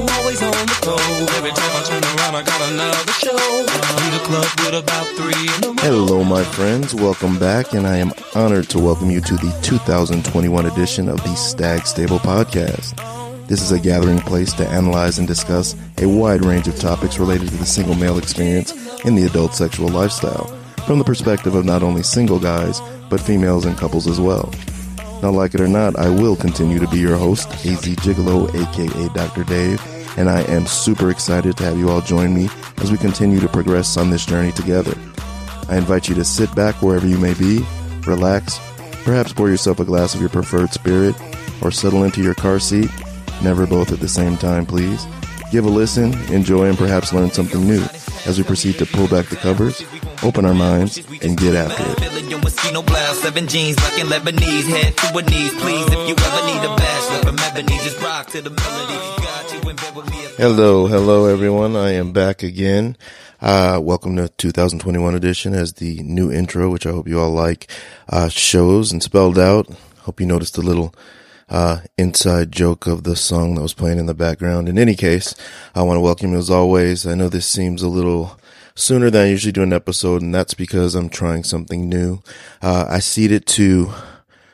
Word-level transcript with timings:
always 0.00 0.42
on 0.42 0.50
the 0.50 0.78
go. 0.84 0.96
Every 1.36 1.50
time 1.50 1.72
I 1.76 1.82
turn 1.84 2.02
around, 2.04 2.34
I 2.34 2.42
got 2.42 2.60
another 2.70 3.12
show. 3.12 3.36
The 4.06 4.22
club 4.24 4.46
with 4.60 4.74
about 4.82 5.06
three. 5.16 5.48
Hello, 5.80 6.24
my 6.24 6.44
friends. 6.44 6.94
Welcome 6.94 7.38
back, 7.38 7.72
and 7.72 7.86
I 7.86 7.96
am 7.96 8.12
honored 8.34 8.68
to 8.70 8.78
welcome 8.78 9.10
you 9.10 9.20
to 9.20 9.34
the 9.34 9.58
2021 9.62 10.66
edition 10.66 11.08
of 11.08 11.22
the 11.22 11.34
Stag 11.34 11.86
Stable 11.86 12.18
Podcast. 12.18 12.96
This 13.46 13.62
is 13.62 13.72
a 13.72 13.78
gathering 13.78 14.18
place 14.18 14.52
to 14.54 14.68
analyze 14.68 15.18
and 15.18 15.28
discuss 15.28 15.76
a 15.98 16.08
wide 16.08 16.44
range 16.44 16.66
of 16.66 16.78
topics 16.78 17.18
related 17.18 17.48
to 17.48 17.56
the 17.56 17.66
single 17.66 17.94
male 17.94 18.18
experience 18.18 18.72
in 19.04 19.14
the 19.14 19.24
adult 19.26 19.54
sexual 19.54 19.88
lifestyle, 19.88 20.46
from 20.86 20.98
the 20.98 21.04
perspective 21.04 21.54
of 21.54 21.64
not 21.64 21.82
only 21.82 22.02
single 22.02 22.40
guys, 22.40 22.80
but 23.08 23.20
females 23.20 23.64
and 23.64 23.76
couples 23.78 24.06
as 24.06 24.20
well. 24.20 24.50
Now, 25.22 25.30
like 25.30 25.54
it 25.54 25.60
or 25.60 25.68
not, 25.68 25.96
I 25.96 26.08
will 26.08 26.36
continue 26.36 26.78
to 26.78 26.88
be 26.88 26.98
your 26.98 27.16
host, 27.16 27.48
AZ 27.66 27.82
Gigolo, 27.82 28.48
aka 28.54 29.08
Dr. 29.14 29.44
Dave, 29.44 29.82
and 30.18 30.28
I 30.28 30.42
am 30.42 30.66
super 30.66 31.10
excited 31.10 31.56
to 31.56 31.64
have 31.64 31.78
you 31.78 31.90
all 31.90 32.00
join 32.00 32.34
me 32.34 32.48
as 32.78 32.92
we 32.92 32.98
continue 32.98 33.40
to 33.40 33.48
progress 33.48 33.96
on 33.96 34.10
this 34.10 34.26
journey 34.26 34.52
together. 34.52 34.94
I 35.68 35.78
invite 35.78 36.08
you 36.08 36.14
to 36.14 36.24
sit 36.24 36.54
back 36.54 36.80
wherever 36.80 37.06
you 37.06 37.18
may 37.18 37.34
be, 37.34 37.64
relax, 38.06 38.60
perhaps 39.04 39.32
pour 39.32 39.48
yourself 39.48 39.80
a 39.80 39.84
glass 39.84 40.14
of 40.14 40.20
your 40.20 40.30
preferred 40.30 40.72
spirit, 40.72 41.14
or 41.62 41.70
settle 41.70 42.04
into 42.04 42.22
your 42.22 42.34
car 42.34 42.58
seat. 42.58 42.90
Never 43.42 43.66
both 43.66 43.92
at 43.92 44.00
the 44.00 44.08
same 44.08 44.36
time, 44.36 44.66
please. 44.66 45.06
Give 45.50 45.64
a 45.64 45.68
listen, 45.68 46.12
enjoy, 46.32 46.68
and 46.68 46.78
perhaps 46.78 47.12
learn 47.12 47.30
something 47.30 47.66
new 47.66 47.82
as 48.26 48.38
we 48.38 48.44
proceed 48.44 48.76
to 48.78 48.86
pull 48.86 49.08
back 49.08 49.26
the 49.26 49.36
covers, 49.36 49.82
open 50.22 50.44
our 50.44 50.54
minds, 50.54 50.98
and 51.22 51.36
get 51.36 51.54
after 51.54 51.82
it. 51.82 52.12
Million 52.12 52.40
mosquito 52.40 52.82
blouse, 52.82 53.18
seven 53.20 53.46
jeans, 53.46 53.76
rockin' 53.82 54.06
Lebanese, 54.06 54.64
head 54.64 54.96
to 54.96 55.06
her 55.06 55.22
knees. 55.22 55.54
Please, 55.54 55.86
if 55.86 56.08
you 56.08 56.14
ever 56.18 56.46
need 56.46 56.64
a 56.64 56.76
bachelor 56.76 57.22
from 57.22 57.38
ebony, 57.40 57.76
just 57.78 58.00
rock 58.00 58.26
to 58.28 58.42
the 58.42 58.50
melody. 58.50 58.94
Got 59.22 59.52
you 59.52 59.70
in 59.70 59.76
bed 59.76 59.94
with 59.94 60.10
me. 60.10 60.16
Hello, 60.36 60.86
hello 60.86 61.26
everyone. 61.26 61.76
I 61.76 61.92
am 61.92 62.12
back 62.12 62.42
again. 62.42 62.96
Uh, 63.40 63.78
welcome 63.82 64.16
to 64.16 64.28
2021 64.28 65.14
edition 65.14 65.54
as 65.54 65.74
the 65.74 66.02
new 66.02 66.32
intro, 66.32 66.70
which 66.70 66.86
I 66.86 66.90
hope 66.90 67.06
you 67.08 67.20
all 67.20 67.30
like, 67.30 67.70
uh, 68.08 68.28
shows 68.28 68.92
and 68.92 69.02
spelled 69.02 69.38
out. 69.38 69.68
Hope 70.00 70.20
you 70.20 70.26
noticed 70.26 70.54
the 70.54 70.62
little, 70.62 70.94
uh, 71.48 71.80
inside 71.98 72.50
joke 72.50 72.86
of 72.86 73.04
the 73.04 73.14
song 73.14 73.54
that 73.54 73.62
was 73.62 73.74
playing 73.74 73.98
in 73.98 74.06
the 74.06 74.14
background. 74.14 74.68
In 74.68 74.78
any 74.78 74.94
case, 74.94 75.34
I 75.74 75.82
want 75.82 75.96
to 75.96 76.00
welcome 76.00 76.32
you 76.32 76.38
as 76.38 76.50
always. 76.50 77.06
I 77.06 77.14
know 77.14 77.28
this 77.28 77.46
seems 77.46 77.82
a 77.82 77.88
little 77.88 78.38
sooner 78.76 79.10
than 79.10 79.22
I 79.22 79.30
usually 79.30 79.52
do 79.52 79.64
an 79.64 79.72
episode, 79.72 80.22
and 80.22 80.32
that's 80.32 80.54
because 80.54 80.94
I'm 80.94 81.08
trying 81.08 81.42
something 81.42 81.88
new. 81.88 82.20
Uh, 82.62 82.86
I 82.88 83.00
cede 83.00 83.32
it 83.32 83.46
to 83.46 83.92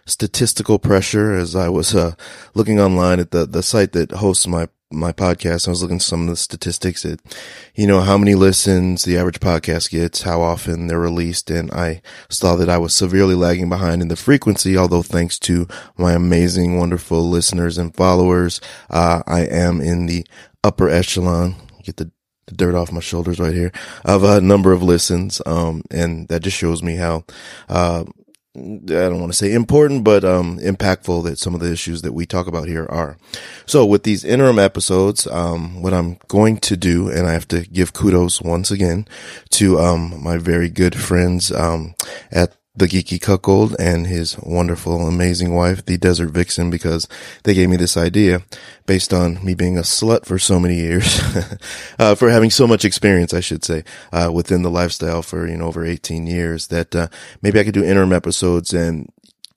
statistical 0.06 0.78
pressure 0.78 1.34
as 1.34 1.54
I 1.54 1.68
was 1.68 1.94
uh, 1.94 2.14
looking 2.54 2.80
online 2.80 3.20
at 3.20 3.30
the 3.30 3.46
the 3.46 3.62
site 3.62 3.92
that 3.92 4.12
hosts 4.12 4.46
my 4.46 4.68
my 4.90 5.12
podcast. 5.12 5.66
I 5.66 5.70
was 5.70 5.82
looking 5.82 5.96
at 5.96 6.02
some 6.02 6.22
of 6.22 6.28
the 6.28 6.36
statistics 6.36 7.04
at, 7.04 7.18
you 7.74 7.86
know, 7.86 8.00
how 8.00 8.18
many 8.18 8.34
listens 8.34 9.04
the 9.04 9.16
average 9.16 9.40
podcast 9.40 9.90
gets, 9.90 10.22
how 10.22 10.42
often 10.42 10.86
they're 10.86 10.98
released, 10.98 11.50
and 11.50 11.70
I 11.72 12.02
saw 12.28 12.56
that 12.56 12.68
I 12.68 12.78
was 12.78 12.94
severely 12.94 13.34
lagging 13.34 13.68
behind 13.68 14.02
in 14.02 14.08
the 14.08 14.16
frequency. 14.16 14.76
Although 14.76 15.02
thanks 15.02 15.38
to 15.40 15.66
my 15.96 16.12
amazing, 16.12 16.78
wonderful 16.78 17.28
listeners 17.28 17.78
and 17.78 17.94
followers, 17.94 18.60
uh, 18.90 19.22
I 19.26 19.40
am 19.40 19.80
in 19.80 20.06
the 20.06 20.26
upper 20.62 20.88
echelon. 20.88 21.56
Get 21.82 21.96
the 21.96 22.10
the 22.46 22.54
dirt 22.54 22.74
off 22.74 22.92
my 22.92 23.00
shoulders 23.00 23.38
right 23.38 23.54
here 23.54 23.72
of 24.04 24.24
a 24.24 24.40
number 24.40 24.72
of 24.72 24.82
listens. 24.82 25.40
Um, 25.46 25.82
and 25.90 26.28
that 26.28 26.42
just 26.42 26.56
shows 26.56 26.82
me 26.82 26.96
how, 26.96 27.24
uh, 27.68 28.04
I 28.54 28.60
don't 28.84 29.20
want 29.20 29.32
to 29.32 29.38
say 29.38 29.52
important, 29.54 30.04
but 30.04 30.24
um, 30.24 30.58
impactful 30.58 31.24
that 31.24 31.38
some 31.38 31.54
of 31.54 31.60
the 31.60 31.72
issues 31.72 32.02
that 32.02 32.12
we 32.12 32.26
talk 32.26 32.46
about 32.46 32.68
here 32.68 32.86
are. 32.90 33.16
So 33.64 33.86
with 33.86 34.02
these 34.02 34.24
interim 34.24 34.58
episodes, 34.58 35.26
um, 35.26 35.80
what 35.80 35.94
I'm 35.94 36.18
going 36.28 36.58
to 36.58 36.76
do, 36.76 37.08
and 37.08 37.26
I 37.26 37.32
have 37.32 37.48
to 37.48 37.62
give 37.62 37.94
kudos 37.94 38.42
once 38.42 38.70
again 38.70 39.08
to 39.50 39.78
um, 39.78 40.22
my 40.22 40.36
very 40.36 40.68
good 40.68 40.94
friends 40.94 41.50
um, 41.50 41.94
at 42.30 42.54
the 42.74 42.86
Geeky 42.86 43.20
Cuckold 43.20 43.76
and 43.78 44.06
his 44.06 44.38
wonderful, 44.38 45.06
amazing 45.06 45.54
wife, 45.54 45.84
the 45.84 45.98
Desert 45.98 46.30
Vixen, 46.30 46.70
because 46.70 47.06
they 47.44 47.52
gave 47.52 47.68
me 47.68 47.76
this 47.76 47.96
idea 47.96 48.42
based 48.86 49.12
on 49.12 49.44
me 49.44 49.54
being 49.54 49.76
a 49.76 49.82
slut 49.82 50.24
for 50.24 50.38
so 50.38 50.58
many 50.58 50.76
years, 50.76 51.20
uh, 51.98 52.14
for 52.14 52.30
having 52.30 52.50
so 52.50 52.66
much 52.66 52.84
experience, 52.84 53.34
I 53.34 53.40
should 53.40 53.62
say, 53.64 53.84
uh, 54.12 54.30
within 54.32 54.62
the 54.62 54.70
lifestyle 54.70 55.22
for, 55.22 55.46
you 55.46 55.56
know, 55.56 55.66
over 55.66 55.84
18 55.84 56.26
years 56.26 56.68
that, 56.68 56.96
uh, 56.96 57.08
maybe 57.42 57.60
I 57.60 57.64
could 57.64 57.74
do 57.74 57.84
interim 57.84 58.12
episodes 58.12 58.72
and 58.72 59.12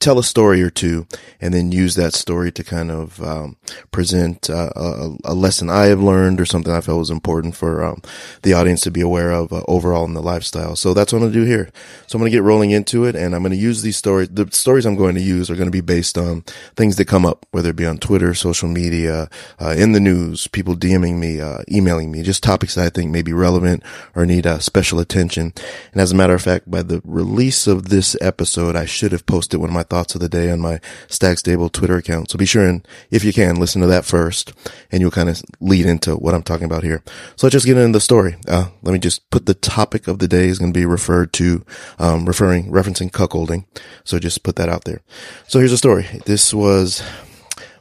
tell 0.05 0.19
a 0.19 0.23
story 0.23 0.61
or 0.61 0.69
two 0.69 1.07
and 1.41 1.51
then 1.51 1.71
use 1.71 1.95
that 1.95 2.13
story 2.13 2.51
to 2.51 2.63
kind 2.63 2.91
of 2.91 3.19
um, 3.23 3.57
present 3.89 4.51
uh, 4.51 4.69
a, 4.75 5.15
a, 5.23 5.33
lesson 5.33 5.67
I 5.67 5.85
have 5.85 5.99
learned 5.99 6.39
or 6.39 6.45
something 6.45 6.71
I 6.71 6.81
felt 6.81 6.99
was 6.99 7.09
important 7.09 7.55
for 7.55 7.83
um, 7.83 8.03
the 8.43 8.53
audience 8.53 8.81
to 8.81 8.91
be 8.91 9.01
aware 9.01 9.31
of 9.31 9.51
uh, 9.51 9.63
overall 9.67 10.05
in 10.05 10.13
the 10.13 10.21
lifestyle. 10.21 10.75
So 10.75 10.93
that's 10.93 11.11
what 11.11 11.17
I'm 11.17 11.23
going 11.23 11.33
to 11.33 11.39
do 11.39 11.45
here. 11.45 11.71
So 12.05 12.17
I'm 12.17 12.21
going 12.21 12.31
to 12.31 12.37
get 12.37 12.43
rolling 12.43 12.69
into 12.69 13.05
it 13.05 13.15
and 13.15 13.33
I'm 13.33 13.41
going 13.41 13.51
to 13.51 13.57
use 13.57 13.81
these 13.81 13.97
stories. 13.97 14.29
The 14.29 14.47
stories 14.51 14.85
I'm 14.85 14.95
going 14.95 15.15
to 15.15 15.21
use 15.21 15.49
are 15.49 15.55
going 15.55 15.65
to 15.65 15.71
be 15.71 15.81
based 15.81 16.19
on 16.19 16.41
things 16.75 16.97
that 16.97 17.05
come 17.05 17.25
up, 17.25 17.47
whether 17.49 17.71
it 17.71 17.75
be 17.75 17.87
on 17.87 17.97
Twitter, 17.97 18.35
social 18.35 18.69
media, 18.69 19.27
uh, 19.59 19.73
in 19.75 19.93
the 19.93 19.99
news, 19.99 20.47
people 20.47 20.75
DMing 20.75 21.17
me, 21.17 21.41
uh, 21.41 21.63
emailing 21.71 22.11
me, 22.11 22.21
just 22.21 22.43
topics 22.43 22.75
that 22.75 22.85
I 22.85 22.89
think 22.89 23.09
may 23.09 23.23
be 23.23 23.33
relevant 23.33 23.81
or 24.13 24.27
need 24.27 24.45
uh, 24.45 24.59
special 24.59 24.99
attention. 24.99 25.51
And 25.93 25.99
as 25.99 26.11
a 26.11 26.15
matter 26.15 26.35
of 26.35 26.43
fact, 26.43 26.69
by 26.69 26.83
the 26.83 27.01
release 27.03 27.65
of 27.65 27.89
this 27.89 28.15
episode, 28.21 28.75
I 28.75 28.85
should 28.85 29.11
have 29.11 29.25
posted 29.25 29.59
one 29.59 29.69
of 29.69 29.73
my 29.73 29.81
thoughts 29.81 29.94
of 29.95 30.21
the 30.21 30.29
day 30.29 30.51
on 30.51 30.59
my 30.59 30.79
Stag 31.07 31.37
Stable 31.37 31.69
Twitter 31.69 31.95
account. 31.95 32.29
So 32.29 32.37
be 32.37 32.45
sure 32.45 32.67
and 32.67 32.85
if 33.09 33.23
you 33.23 33.31
can 33.31 33.55
listen 33.55 33.81
to 33.81 33.87
that 33.87 34.05
first 34.05 34.53
and 34.91 35.01
you'll 35.01 35.11
kind 35.11 35.29
of 35.29 35.41
lead 35.59 35.85
into 35.85 36.15
what 36.15 36.33
I'm 36.33 36.43
talking 36.43 36.65
about 36.65 36.83
here. 36.83 37.01
So 37.35 37.47
let's 37.47 37.53
just 37.53 37.65
get 37.65 37.77
into 37.77 37.93
the 37.93 38.01
story. 38.01 38.35
Uh, 38.47 38.69
let 38.81 38.91
me 38.91 38.99
just 38.99 39.29
put 39.29 39.45
the 39.45 39.53
topic 39.53 40.07
of 40.07 40.19
the 40.19 40.27
day 40.27 40.47
is 40.47 40.59
going 40.59 40.73
to 40.73 40.79
be 40.79 40.85
referred 40.85 41.31
to, 41.33 41.65
um, 41.99 42.25
referring, 42.25 42.71
referencing 42.71 43.11
cuckolding. 43.11 43.65
So 44.03 44.19
just 44.19 44.43
put 44.43 44.55
that 44.57 44.69
out 44.69 44.83
there. 44.83 45.01
So 45.47 45.59
here's 45.59 45.71
the 45.71 45.77
story. 45.77 46.07
This 46.25 46.53
was 46.53 47.01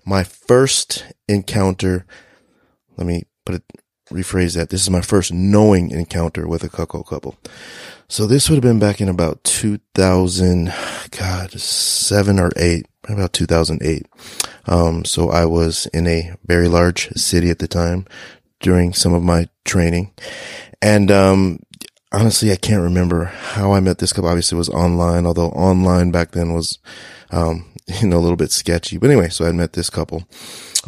my 0.04 0.24
first 0.24 1.04
encounter. 1.28 2.06
Let 2.96 3.06
me 3.06 3.24
put 3.44 3.56
it, 3.56 3.62
rephrase 4.10 4.54
that. 4.54 4.70
This 4.70 4.82
is 4.82 4.90
my 4.90 5.00
first 5.00 5.32
knowing 5.32 5.90
encounter 5.90 6.46
with 6.46 6.62
a 6.62 6.68
cuckold 6.68 7.06
couple. 7.06 7.36
So 8.08 8.26
this 8.26 8.48
would 8.48 8.56
have 8.56 8.62
been 8.62 8.78
back 8.78 9.00
in 9.00 9.08
about 9.08 9.42
2000, 9.44 10.72
God, 11.10 11.52
seven 11.52 12.38
or 12.38 12.50
eight, 12.56 12.86
about 13.08 13.32
2008. 13.32 14.06
Um, 14.66 15.04
so 15.04 15.30
I 15.30 15.46
was 15.46 15.86
in 15.86 16.06
a 16.06 16.34
very 16.44 16.68
large 16.68 17.08
city 17.12 17.50
at 17.50 17.58
the 17.58 17.68
time 17.68 18.06
during 18.60 18.92
some 18.92 19.14
of 19.14 19.22
my 19.22 19.48
training. 19.64 20.12
And, 20.82 21.10
um, 21.10 21.60
honestly, 22.12 22.52
I 22.52 22.56
can't 22.56 22.82
remember 22.82 23.24
how 23.24 23.72
I 23.72 23.80
met 23.80 23.98
this 23.98 24.12
couple. 24.12 24.28
Obviously 24.28 24.56
it 24.56 24.58
was 24.58 24.68
online, 24.68 25.24
although 25.24 25.48
online 25.50 26.10
back 26.10 26.32
then 26.32 26.52
was, 26.52 26.78
um, 27.30 27.64
you 28.00 28.08
know, 28.08 28.18
a 28.18 28.20
little 28.20 28.36
bit 28.36 28.52
sketchy. 28.52 28.98
But 28.98 29.10
anyway, 29.10 29.28
so 29.28 29.46
I 29.46 29.52
met 29.52 29.74
this 29.74 29.90
couple 29.90 30.24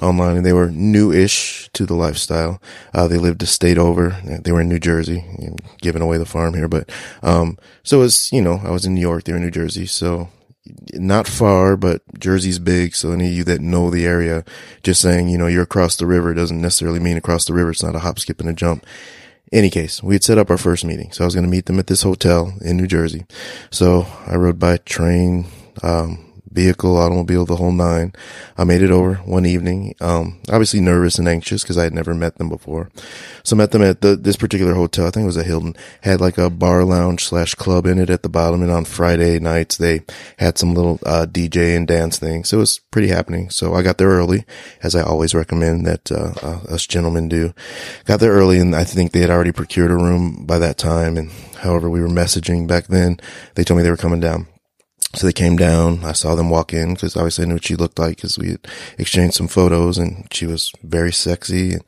online 0.02 0.36
and 0.36 0.46
they 0.46 0.52
were 0.52 0.70
new-ish 0.70 1.70
to 1.72 1.86
the 1.86 1.94
lifestyle. 1.94 2.60
Uh, 2.94 3.06
they 3.08 3.18
lived 3.18 3.42
a 3.42 3.46
state 3.46 3.78
over. 3.78 4.16
They 4.24 4.52
were 4.52 4.60
in 4.60 4.68
New 4.68 4.78
Jersey, 4.78 5.24
giving 5.80 6.02
away 6.02 6.18
the 6.18 6.26
farm 6.26 6.54
here. 6.54 6.68
But, 6.68 6.90
um, 7.22 7.58
so 7.82 7.98
it 7.98 8.02
was, 8.02 8.32
you 8.32 8.42
know, 8.42 8.60
I 8.64 8.70
was 8.70 8.86
in 8.86 8.94
New 8.94 9.00
York, 9.00 9.24
they 9.24 9.32
were 9.32 9.38
in 9.38 9.44
New 9.44 9.50
Jersey. 9.50 9.86
So 9.86 10.28
not 10.94 11.26
far, 11.26 11.76
but 11.76 12.02
Jersey's 12.18 12.58
big. 12.58 12.94
So 12.94 13.12
any 13.12 13.28
of 13.28 13.32
you 13.32 13.44
that 13.44 13.60
know 13.60 13.90
the 13.90 14.06
area, 14.06 14.44
just 14.82 15.00
saying, 15.00 15.28
you 15.28 15.38
know, 15.38 15.46
you're 15.46 15.62
across 15.62 15.96
the 15.96 16.06
river 16.06 16.34
doesn't 16.34 16.60
necessarily 16.60 17.00
mean 17.00 17.16
across 17.16 17.44
the 17.44 17.52
river. 17.52 17.70
It's 17.70 17.82
not 17.82 17.94
a 17.94 18.00
hop, 18.00 18.18
skip 18.18 18.40
and 18.40 18.48
a 18.48 18.52
jump. 18.52 18.84
Any 19.52 19.70
case, 19.70 20.02
we 20.02 20.14
had 20.14 20.24
set 20.24 20.38
up 20.38 20.50
our 20.50 20.58
first 20.58 20.84
meeting. 20.84 21.12
So 21.12 21.22
I 21.22 21.26
was 21.26 21.34
going 21.34 21.44
to 21.44 21.50
meet 21.50 21.66
them 21.66 21.78
at 21.78 21.86
this 21.86 22.02
hotel 22.02 22.52
in 22.62 22.76
New 22.76 22.88
Jersey. 22.88 23.26
So 23.70 24.06
I 24.26 24.34
rode 24.34 24.58
by 24.58 24.78
train, 24.78 25.46
um, 25.82 26.25
vehicle, 26.56 26.97
automobile, 26.97 27.44
the 27.44 27.56
whole 27.56 27.71
nine. 27.71 28.15
I 28.56 28.65
made 28.65 28.81
it 28.81 28.91
over 28.91 29.17
one 29.17 29.44
evening. 29.44 29.94
Um, 30.00 30.41
obviously 30.49 30.81
nervous 30.81 31.19
and 31.19 31.29
anxious 31.29 31.62
because 31.62 31.76
I 31.76 31.85
had 31.85 31.93
never 31.93 32.14
met 32.14 32.38
them 32.38 32.49
before. 32.49 32.91
So 33.44 33.55
met 33.55 33.73
them 33.73 33.82
at 33.82 34.00
the, 34.00 34.17
this 34.17 34.37
particular 34.37 34.73
hotel. 34.73 35.06
I 35.06 35.11
think 35.11 35.25
it 35.25 35.26
was 35.26 35.37
a 35.37 35.44
Hilton 35.44 35.76
had 36.00 36.20
like 36.20 36.38
a 36.38 36.49
bar 36.49 36.82
lounge 36.82 37.25
slash 37.25 37.55
club 37.55 37.85
in 37.85 37.99
it 37.99 38.08
at 38.08 38.23
the 38.23 38.31
bottom. 38.31 38.62
And 38.62 38.73
on 38.73 38.87
Friday 38.87 39.38
nights, 39.38 39.76
they 39.76 40.00
had 40.38 40.56
some 40.56 40.75
little, 40.75 40.99
uh, 41.05 41.26
DJ 41.26 41.76
and 41.76 41.87
dance 41.87 42.19
thing. 42.19 42.43
So 42.44 42.56
it 42.56 42.61
was 42.61 42.79
pretty 42.91 43.09
happening. 43.09 43.50
So 43.50 43.75
I 43.75 43.82
got 43.82 43.99
there 43.99 44.09
early 44.09 44.47
as 44.82 44.94
I 44.97 45.02
always 45.02 45.35
recommend 45.35 45.87
that, 45.87 46.11
uh, 46.11 46.32
uh, 46.43 46.75
us 46.75 46.87
gentlemen 46.87 47.29
do. 47.29 47.52
Got 48.06 48.20
there 48.20 48.32
early 48.32 48.59
and 48.59 48.75
I 48.75 48.85
think 48.85 49.12
they 49.12 49.20
had 49.20 49.31
already 49.31 49.52
procured 49.52 49.91
a 49.91 49.97
room 49.97 50.47
by 50.47 50.59
that 50.59 50.79
time. 50.79 51.19
And 51.19 51.31
however 51.59 51.91
we 51.91 52.00
were 52.00 52.09
messaging 52.09 52.67
back 52.67 52.87
then, 52.87 53.20
they 53.56 53.62
told 53.62 53.76
me 53.76 53.82
they 53.82 53.91
were 53.91 53.99
coming 53.99 54.20
down. 54.20 54.47
So 55.16 55.26
they 55.26 55.32
came 55.32 55.56
down. 55.56 56.04
I 56.04 56.12
saw 56.12 56.34
them 56.34 56.50
walk 56.50 56.74
in 56.74 56.92
because 56.92 57.16
obviously 57.16 57.44
I 57.44 57.48
knew 57.48 57.54
what 57.54 57.64
she 57.64 57.74
looked 57.74 57.98
like 57.98 58.16
because 58.16 58.38
we 58.38 58.50
had 58.50 58.68
exchanged 58.98 59.34
some 59.34 59.48
photos 59.48 59.96
and 59.96 60.28
she 60.30 60.46
was 60.46 60.72
very 60.82 61.10
sexy 61.10 61.72
and 61.72 61.84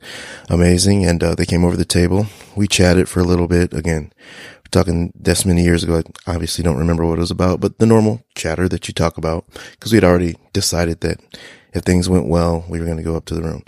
amazing. 0.49 1.05
And 1.05 1.23
uh, 1.23 1.35
they 1.35 1.45
came 1.45 1.63
over 1.63 1.77
the 1.77 1.85
table. 1.85 2.25
We 2.55 2.67
chatted 2.67 3.07
for 3.07 3.19
a 3.19 3.25
little 3.25 3.47
bit. 3.47 3.71
Again, 3.71 4.11
talking 4.71 5.11
this 5.15 5.45
many 5.45 5.63
years 5.63 5.83
ago. 5.83 6.01
I 6.25 6.33
obviously 6.33 6.63
don't 6.63 6.77
remember 6.77 7.05
what 7.05 7.17
it 7.17 7.21
was 7.21 7.31
about, 7.31 7.59
but 7.59 7.77
the 7.77 7.85
normal 7.85 8.23
chatter 8.35 8.67
that 8.69 8.87
you 8.87 8.93
talk 8.93 9.17
about 9.17 9.45
because 9.71 9.91
we 9.91 9.97
had 9.97 10.03
already 10.03 10.35
decided 10.53 11.01
that 11.01 11.19
if 11.73 11.83
things 11.83 12.09
went 12.09 12.27
well, 12.27 12.65
we 12.67 12.79
were 12.79 12.85
going 12.85 12.97
to 12.97 13.03
go 13.03 13.15
up 13.15 13.25
to 13.25 13.35
the 13.35 13.43
room. 13.43 13.63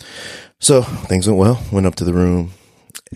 So 0.59 0.81
things 0.81 1.27
went 1.27 1.39
well, 1.39 1.61
went 1.71 1.85
up 1.85 1.95
to 1.95 2.03
the 2.03 2.13
room, 2.13 2.53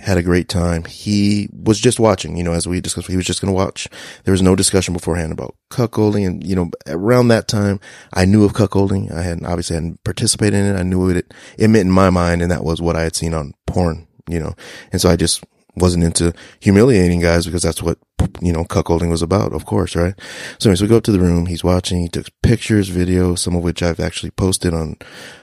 had 0.01 0.17
a 0.17 0.23
great 0.23 0.49
time. 0.49 0.83
He 0.85 1.49
was 1.53 1.79
just 1.79 1.99
watching, 1.99 2.35
you 2.35 2.43
know, 2.43 2.53
as 2.53 2.67
we 2.67 2.81
discussed, 2.81 3.07
he 3.07 3.15
was 3.15 3.25
just 3.25 3.41
going 3.41 3.53
to 3.53 3.55
watch. 3.55 3.87
There 4.23 4.31
was 4.31 4.41
no 4.41 4.55
discussion 4.55 4.93
beforehand 4.93 5.31
about 5.31 5.55
cuckolding. 5.69 6.27
And, 6.27 6.45
you 6.45 6.55
know, 6.55 6.69
around 6.87 7.29
that 7.29 7.47
time, 7.47 7.79
I 8.13 8.25
knew 8.25 8.43
of 8.43 8.53
cuckolding. 8.53 9.11
I 9.11 9.21
hadn't, 9.21 9.45
obviously 9.45 9.75
hadn't 9.75 10.03
participated 10.03 10.59
in 10.59 10.75
it. 10.75 10.79
I 10.79 10.83
knew 10.83 11.07
what 11.07 11.17
it, 11.17 11.33
it 11.57 11.69
meant 11.69 11.85
in 11.85 11.91
my 11.91 12.09
mind. 12.09 12.41
And 12.41 12.51
that 12.51 12.63
was 12.63 12.81
what 12.81 12.95
I 12.95 13.03
had 13.03 13.15
seen 13.15 13.33
on 13.33 13.53
porn, 13.67 14.07
you 14.27 14.39
know, 14.39 14.53
and 14.91 15.01
so 15.01 15.09
I 15.09 15.15
just 15.15 15.43
wasn't 15.75 16.03
into 16.03 16.33
humiliating 16.59 17.19
guys 17.19 17.45
because 17.45 17.61
that's 17.61 17.81
what, 17.81 17.97
you 18.41 18.51
know, 18.51 18.63
cuckolding 18.63 19.09
was 19.09 19.21
about, 19.21 19.53
of 19.53 19.65
course, 19.65 19.95
right? 19.95 20.13
So 20.59 20.69
anyways, 20.69 20.81
we 20.81 20.87
go 20.87 20.97
up 20.97 21.03
to 21.03 21.11
the 21.11 21.19
room. 21.19 21.45
He's 21.45 21.63
watching. 21.63 22.01
He 22.01 22.09
took 22.09 22.27
pictures, 22.41 22.89
videos, 22.89 23.39
some 23.39 23.55
of 23.55 23.63
which 23.63 23.83
I've 23.83 23.99
actually 23.99 24.31
posted 24.31 24.73
on 24.73 24.97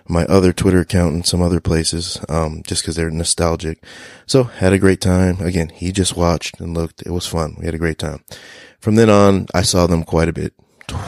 my 0.08 0.24
other 0.26 0.52
Twitter 0.52 0.80
account 0.80 1.14
and 1.14 1.26
some 1.26 1.42
other 1.42 1.60
places, 1.60 2.18
um, 2.28 2.62
just 2.66 2.84
cause 2.84 2.96
they're 2.96 3.10
nostalgic. 3.10 3.84
So 4.26 4.44
had 4.44 4.72
a 4.72 4.78
great 4.78 5.00
time. 5.00 5.40
Again, 5.40 5.68
he 5.68 5.92
just 5.92 6.16
watched 6.16 6.60
and 6.60 6.74
looked. 6.74 7.02
It 7.02 7.10
was 7.10 7.26
fun. 7.26 7.56
We 7.58 7.66
had 7.66 7.74
a 7.74 7.78
great 7.78 7.98
time. 7.98 8.24
From 8.80 8.96
then 8.96 9.08
on, 9.10 9.46
I 9.54 9.62
saw 9.62 9.86
them 9.86 10.02
quite 10.02 10.28
a 10.28 10.32
bit 10.32 10.54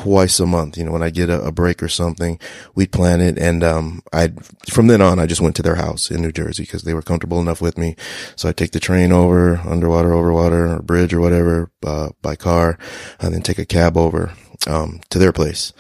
twice 0.03 0.41
a 0.41 0.47
month. 0.47 0.77
You 0.77 0.85
know, 0.85 0.93
when 0.93 1.03
I 1.03 1.11
get 1.11 1.31
a, 1.31 1.41
a 1.43 1.53
break 1.53 1.83
or 1.83 1.89
something, 1.89 2.39
we'd 2.75 2.93
plan 2.93 3.21
it. 3.21 3.39
And, 3.39 3.63
um, 3.63 4.03
I, 4.13 4.33
from 4.71 4.87
then 4.87 5.01
on, 5.01 5.19
I 5.19 5.27
just 5.27 5.41
went 5.41 5.57
to 5.57 5.63
their 5.63 5.77
house 5.77 6.11
in 6.11 6.23
New 6.23 6.33
Jersey 6.33 6.65
because 6.65 6.83
they 6.83 6.95
were 6.95 7.03
comfortable 7.03 7.41
enough 7.41 7.61
with 7.61 7.79
me. 7.79 7.97
So 8.37 8.49
I'd 8.49 8.57
take 8.57 8.73
the 8.73 8.81
train 8.81 9.13
over, 9.13 9.59
underwater, 9.59 10.13
over 10.13 10.33
water, 10.33 10.75
or 10.77 10.83
bridge 10.83 11.15
or 11.15 11.21
whatever, 11.21 11.71
uh, 11.85 12.11
by 12.23 12.37
car, 12.37 12.79
and 13.21 13.35
then 13.35 13.43
take 13.43 13.59
a 13.59 13.67
cab 13.67 13.97
over, 13.97 14.33
um, 14.67 15.01
to 15.11 15.19
their 15.19 15.33
place. 15.33 15.73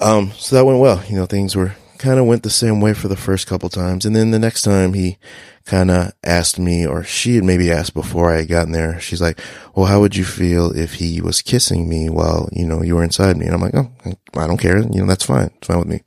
Um, 0.00 0.32
so 0.32 0.56
that 0.56 0.64
went 0.64 0.80
well. 0.80 1.02
You 1.08 1.16
know, 1.16 1.26
things 1.26 1.54
were 1.54 1.74
kind 1.98 2.18
of 2.18 2.26
went 2.26 2.42
the 2.42 2.50
same 2.50 2.80
way 2.80 2.94
for 2.94 3.08
the 3.08 3.16
first 3.16 3.46
couple 3.46 3.68
times. 3.68 4.04
And 4.04 4.14
then 4.14 4.30
the 4.30 4.38
next 4.38 4.62
time 4.62 4.94
he 4.94 5.18
kind 5.64 5.90
of 5.90 6.12
asked 6.22 6.58
me, 6.58 6.86
or 6.86 7.04
she 7.04 7.36
had 7.36 7.44
maybe 7.44 7.70
asked 7.70 7.94
before 7.94 8.32
I 8.32 8.38
had 8.38 8.48
gotten 8.48 8.72
there, 8.72 9.00
she's 9.00 9.20
like, 9.20 9.40
well, 9.74 9.86
how 9.86 10.00
would 10.00 10.16
you 10.16 10.24
feel 10.24 10.76
if 10.76 10.94
he 10.94 11.20
was 11.20 11.42
kissing 11.42 11.88
me 11.88 12.08
while, 12.08 12.48
you 12.52 12.66
know, 12.66 12.82
you 12.82 12.96
were 12.96 13.04
inside 13.04 13.36
me? 13.36 13.46
And 13.46 13.54
I'm 13.54 13.60
like, 13.60 13.74
oh, 13.74 13.90
I 14.34 14.46
don't 14.46 14.60
care. 14.60 14.78
You 14.78 15.00
know, 15.00 15.06
that's 15.06 15.24
fine. 15.24 15.50
It's 15.56 15.66
fine 15.66 15.78
with 15.78 15.88
me. 15.88 16.02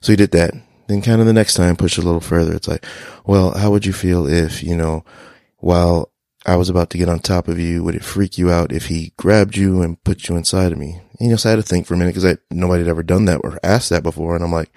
So 0.00 0.12
he 0.12 0.16
did 0.16 0.30
that. 0.32 0.54
Then 0.86 1.02
kind 1.02 1.20
of 1.20 1.26
the 1.26 1.32
next 1.32 1.54
time 1.54 1.76
push 1.76 1.96
a 1.96 2.02
little 2.02 2.20
further. 2.20 2.54
It's 2.54 2.68
like, 2.68 2.84
well, 3.24 3.56
how 3.56 3.70
would 3.70 3.86
you 3.86 3.92
feel 3.92 4.26
if, 4.26 4.62
you 4.62 4.76
know, 4.76 5.04
while 5.58 6.10
I 6.46 6.56
was 6.56 6.68
about 6.68 6.90
to 6.90 6.98
get 6.98 7.08
on 7.08 7.20
top 7.20 7.48
of 7.48 7.58
you, 7.58 7.82
would 7.82 7.94
it 7.94 8.04
freak 8.04 8.36
you 8.36 8.50
out 8.50 8.72
if 8.72 8.86
he 8.86 9.12
grabbed 9.16 9.56
you 9.56 9.80
and 9.80 10.02
put 10.04 10.28
you 10.28 10.36
inside 10.36 10.72
of 10.72 10.78
me? 10.78 11.00
And, 11.18 11.20
you 11.20 11.28
know, 11.30 11.36
so 11.36 11.48
I 11.48 11.50
had 11.50 11.56
to 11.56 11.62
think 11.62 11.86
for 11.86 11.94
a 11.94 11.96
minute 11.96 12.14
because 12.14 12.36
nobody 12.50 12.82
had 12.82 12.90
ever 12.90 13.02
done 13.02 13.24
that 13.26 13.40
or 13.42 13.58
asked 13.62 13.90
that 13.90 14.02
before. 14.02 14.34
And 14.34 14.44
I'm 14.44 14.52
like, 14.52 14.70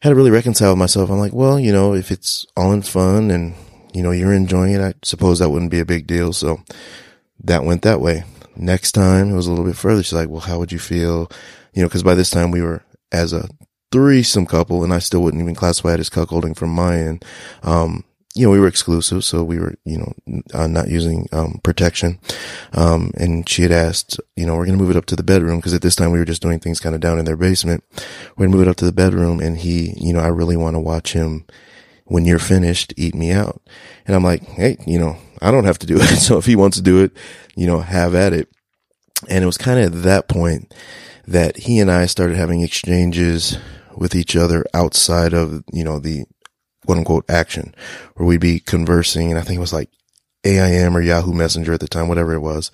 had 0.00 0.10
to 0.10 0.14
really 0.14 0.30
reconcile 0.30 0.70
with 0.70 0.78
myself. 0.78 1.10
I'm 1.10 1.18
like, 1.18 1.34
well, 1.34 1.58
you 1.58 1.72
know, 1.72 1.92
if 1.94 2.10
it's 2.10 2.46
all 2.56 2.72
in 2.72 2.82
fun 2.82 3.30
and, 3.30 3.54
you 3.92 4.02
know, 4.02 4.12
you're 4.12 4.32
enjoying 4.32 4.74
it, 4.74 4.80
I 4.80 4.94
suppose 5.02 5.40
that 5.40 5.50
wouldn't 5.50 5.70
be 5.70 5.80
a 5.80 5.84
big 5.84 6.06
deal. 6.06 6.32
So 6.32 6.62
that 7.44 7.64
went 7.64 7.82
that 7.82 8.00
way. 8.00 8.24
Next 8.56 8.92
time 8.92 9.30
it 9.30 9.36
was 9.36 9.46
a 9.46 9.50
little 9.50 9.64
bit 9.64 9.76
further. 9.76 10.02
She's 10.02 10.14
like, 10.14 10.28
well, 10.28 10.40
how 10.40 10.58
would 10.58 10.72
you 10.72 10.78
feel? 10.78 11.30
You 11.74 11.82
know, 11.82 11.88
cause 11.88 12.02
by 12.02 12.14
this 12.14 12.30
time 12.30 12.50
we 12.50 12.62
were 12.62 12.82
as 13.12 13.32
a 13.32 13.48
threesome 13.92 14.46
couple 14.46 14.84
and 14.84 14.92
I 14.92 14.98
still 14.98 15.22
wouldn't 15.22 15.42
even 15.42 15.54
classify 15.54 15.94
it 15.94 16.00
as 16.00 16.10
cuckolding 16.10 16.56
from 16.56 16.70
my 16.70 16.96
end. 16.96 17.24
Um, 17.62 18.04
you 18.34 18.46
know, 18.46 18.52
we 18.52 18.60
were 18.60 18.68
exclusive, 18.68 19.24
so 19.24 19.42
we 19.42 19.58
were, 19.58 19.74
you 19.84 19.98
know, 19.98 20.42
uh, 20.54 20.66
not 20.66 20.88
using, 20.88 21.28
um, 21.32 21.60
protection. 21.64 22.20
Um, 22.72 23.10
and 23.16 23.48
she 23.48 23.62
had 23.62 23.72
asked, 23.72 24.20
you 24.36 24.46
know, 24.46 24.54
we're 24.54 24.66
going 24.66 24.78
to 24.78 24.82
move 24.82 24.90
it 24.90 24.96
up 24.96 25.06
to 25.06 25.16
the 25.16 25.22
bedroom 25.22 25.56
because 25.56 25.74
at 25.74 25.82
this 25.82 25.96
time 25.96 26.12
we 26.12 26.18
were 26.18 26.24
just 26.24 26.42
doing 26.42 26.60
things 26.60 26.78
kind 26.78 26.94
of 26.94 27.00
down 27.00 27.18
in 27.18 27.24
their 27.24 27.36
basement. 27.36 27.82
We're 28.36 28.46
going 28.46 28.52
to 28.52 28.56
move 28.58 28.66
it 28.66 28.70
up 28.70 28.76
to 28.76 28.84
the 28.84 28.92
bedroom 28.92 29.40
and 29.40 29.58
he, 29.58 29.94
you 29.96 30.12
know, 30.12 30.20
I 30.20 30.28
really 30.28 30.56
want 30.56 30.74
to 30.74 30.80
watch 30.80 31.14
him 31.14 31.46
when 32.04 32.24
you're 32.24 32.38
finished, 32.38 32.94
eat 32.96 33.14
me 33.14 33.32
out. 33.32 33.60
And 34.06 34.14
I'm 34.14 34.24
like, 34.24 34.42
Hey, 34.42 34.76
you 34.86 34.98
know, 34.98 35.16
I 35.40 35.50
don't 35.50 35.64
have 35.64 35.78
to 35.80 35.86
do 35.86 35.96
it. 35.96 36.08
So 36.18 36.38
if 36.38 36.46
he 36.46 36.56
wants 36.56 36.76
to 36.76 36.82
do 36.82 37.02
it, 37.02 37.12
you 37.56 37.66
know, 37.66 37.80
have 37.80 38.14
at 38.14 38.32
it. 38.32 38.48
And 39.28 39.42
it 39.42 39.46
was 39.46 39.58
kind 39.58 39.80
of 39.80 39.96
at 39.96 40.02
that 40.02 40.28
point 40.28 40.72
that 41.26 41.56
he 41.56 41.80
and 41.80 41.90
I 41.90 42.06
started 42.06 42.36
having 42.36 42.62
exchanges 42.62 43.58
with 43.96 44.14
each 44.14 44.36
other 44.36 44.64
outside 44.74 45.34
of, 45.34 45.64
you 45.72 45.84
know, 45.84 45.98
the 45.98 46.24
quote 46.88 46.96
unquote 46.96 47.28
action 47.28 47.74
where 48.14 48.26
we'd 48.26 48.40
be 48.40 48.60
conversing. 48.60 49.28
And 49.28 49.38
I 49.38 49.42
think 49.42 49.58
it 49.58 49.60
was 49.60 49.74
like 49.74 49.90
AIM 50.42 50.96
or 50.96 51.02
Yahoo 51.02 51.34
Messenger 51.34 51.74
at 51.74 51.80
the 51.80 51.86
time, 51.86 52.08
whatever 52.08 52.32
it 52.32 52.40
was. 52.40 52.70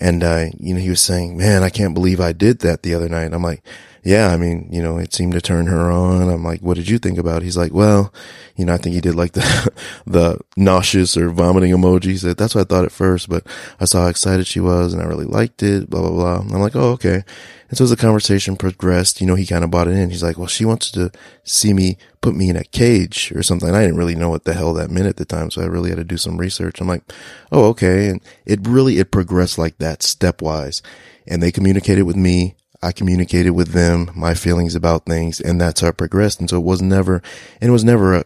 And, 0.00 0.22
uh, 0.22 0.46
you 0.56 0.72
know, 0.72 0.80
he 0.80 0.88
was 0.88 1.02
saying, 1.02 1.36
man, 1.36 1.64
I 1.64 1.68
can't 1.68 1.92
believe 1.92 2.20
I 2.20 2.32
did 2.32 2.60
that 2.60 2.84
the 2.84 2.94
other 2.94 3.08
night. 3.08 3.24
And 3.24 3.34
I'm 3.34 3.42
like, 3.42 3.64
yeah, 4.02 4.28
I 4.28 4.36
mean, 4.36 4.68
you 4.72 4.82
know, 4.82 4.98
it 4.98 5.12
seemed 5.12 5.32
to 5.34 5.40
turn 5.40 5.66
her 5.66 5.90
on. 5.90 6.30
I'm 6.30 6.42
like, 6.42 6.60
what 6.60 6.76
did 6.76 6.88
you 6.88 6.98
think 6.98 7.18
about 7.18 7.42
it? 7.42 7.44
He's 7.44 7.56
like, 7.56 7.72
well, 7.72 8.12
you 8.56 8.64
know, 8.64 8.72
I 8.72 8.78
think 8.78 8.94
he 8.94 9.00
did 9.00 9.14
like 9.14 9.32
the, 9.32 9.72
the 10.06 10.38
nauseous 10.56 11.16
or 11.16 11.28
vomiting 11.30 11.72
emoji. 11.72 12.04
He 12.04 12.16
said, 12.16 12.36
that's 12.36 12.54
what 12.54 12.62
I 12.62 12.64
thought 12.64 12.84
at 12.84 12.92
first, 12.92 13.28
but 13.28 13.46
I 13.78 13.84
saw 13.84 14.02
how 14.02 14.08
excited 14.08 14.46
she 14.46 14.60
was 14.60 14.94
and 14.94 15.02
I 15.02 15.06
really 15.06 15.26
liked 15.26 15.62
it, 15.62 15.90
blah, 15.90 16.00
blah, 16.00 16.10
blah. 16.10 16.38
I'm 16.38 16.62
like, 16.62 16.76
oh, 16.76 16.92
okay. 16.92 17.24
And 17.70 17.78
so 17.78 17.84
as 17.84 17.90
the 17.90 17.96
conversation 17.96 18.56
progressed, 18.56 19.20
you 19.20 19.26
know, 19.26 19.36
he 19.36 19.46
kind 19.46 19.62
of 19.62 19.70
bought 19.70 19.86
it 19.86 19.96
in. 19.96 20.10
He's 20.10 20.24
like, 20.24 20.36
well, 20.36 20.48
she 20.48 20.64
wants 20.64 20.90
to 20.92 21.12
see 21.44 21.72
me 21.72 21.98
put 22.20 22.34
me 22.34 22.48
in 22.48 22.56
a 22.56 22.64
cage 22.64 23.32
or 23.34 23.42
something. 23.44 23.72
I 23.72 23.82
didn't 23.82 23.96
really 23.96 24.16
know 24.16 24.28
what 24.28 24.44
the 24.44 24.54
hell 24.54 24.74
that 24.74 24.90
meant 24.90 25.06
at 25.06 25.18
the 25.18 25.24
time. 25.24 25.50
So 25.50 25.62
I 25.62 25.66
really 25.66 25.90
had 25.90 25.98
to 25.98 26.04
do 26.04 26.16
some 26.16 26.38
research. 26.38 26.80
I'm 26.80 26.88
like, 26.88 27.04
oh, 27.52 27.66
okay. 27.66 28.08
And 28.08 28.20
it 28.44 28.66
really, 28.66 28.98
it 28.98 29.12
progressed 29.12 29.56
like 29.56 29.78
that 29.78 30.00
stepwise. 30.00 30.82
And 31.28 31.40
they 31.40 31.52
communicated 31.52 32.02
with 32.02 32.16
me. 32.16 32.56
I 32.82 32.92
communicated 32.92 33.50
with 33.50 33.68
them 33.68 34.10
my 34.14 34.34
feelings 34.34 34.74
about 34.74 35.06
things 35.06 35.40
and 35.40 35.60
that's 35.60 35.80
how 35.80 35.88
it 35.88 35.96
progressed. 35.96 36.40
And 36.40 36.48
so 36.48 36.56
it 36.56 36.64
was 36.64 36.80
never, 36.80 37.22
and 37.60 37.68
it 37.68 37.72
was 37.72 37.84
never 37.84 38.14
a 38.14 38.24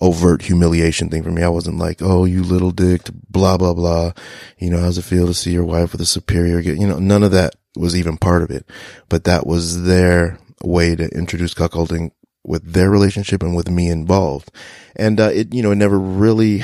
overt 0.00 0.42
humiliation 0.42 1.08
thing 1.08 1.22
for 1.22 1.30
me. 1.30 1.42
I 1.42 1.48
wasn't 1.48 1.78
like, 1.78 2.02
oh, 2.02 2.24
you 2.24 2.42
little 2.42 2.70
dick, 2.70 3.08
blah, 3.30 3.56
blah, 3.56 3.74
blah. 3.74 4.12
You 4.58 4.70
know, 4.70 4.78
how's 4.78 4.98
it 4.98 5.02
feel 5.02 5.26
to 5.26 5.34
see 5.34 5.52
your 5.52 5.64
wife 5.64 5.92
with 5.92 6.00
a 6.00 6.06
superior? 6.06 6.60
You 6.60 6.86
know, 6.86 6.98
none 6.98 7.22
of 7.22 7.32
that 7.32 7.54
was 7.76 7.96
even 7.96 8.16
part 8.16 8.42
of 8.42 8.50
it, 8.50 8.68
but 9.08 9.24
that 9.24 9.46
was 9.46 9.84
their 9.84 10.38
way 10.62 10.96
to 10.96 11.08
introduce 11.08 11.54
cuckolding 11.54 12.10
with 12.44 12.72
their 12.72 12.90
relationship 12.90 13.42
and 13.42 13.56
with 13.56 13.70
me 13.70 13.88
involved. 13.88 14.50
And, 14.94 15.20
uh, 15.20 15.30
it, 15.32 15.52
you 15.52 15.62
know, 15.62 15.72
it 15.72 15.76
never 15.76 15.98
really, 15.98 16.62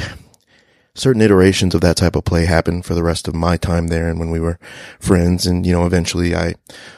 certain 0.94 1.22
iterations 1.22 1.74
of 1.74 1.80
that 1.80 1.96
type 1.96 2.14
of 2.14 2.24
play 2.24 2.44
happened 2.44 2.84
for 2.84 2.94
the 2.94 3.02
rest 3.02 3.26
of 3.26 3.34
my 3.34 3.56
time 3.56 3.86
there 3.86 4.08
and 4.08 4.18
when 4.18 4.30
we 4.30 4.40
were 4.40 4.58
friends. 5.00 5.46
And, 5.46 5.64
you 5.64 5.72
know, 5.72 5.86
eventually 5.86 6.34
I 6.34 6.54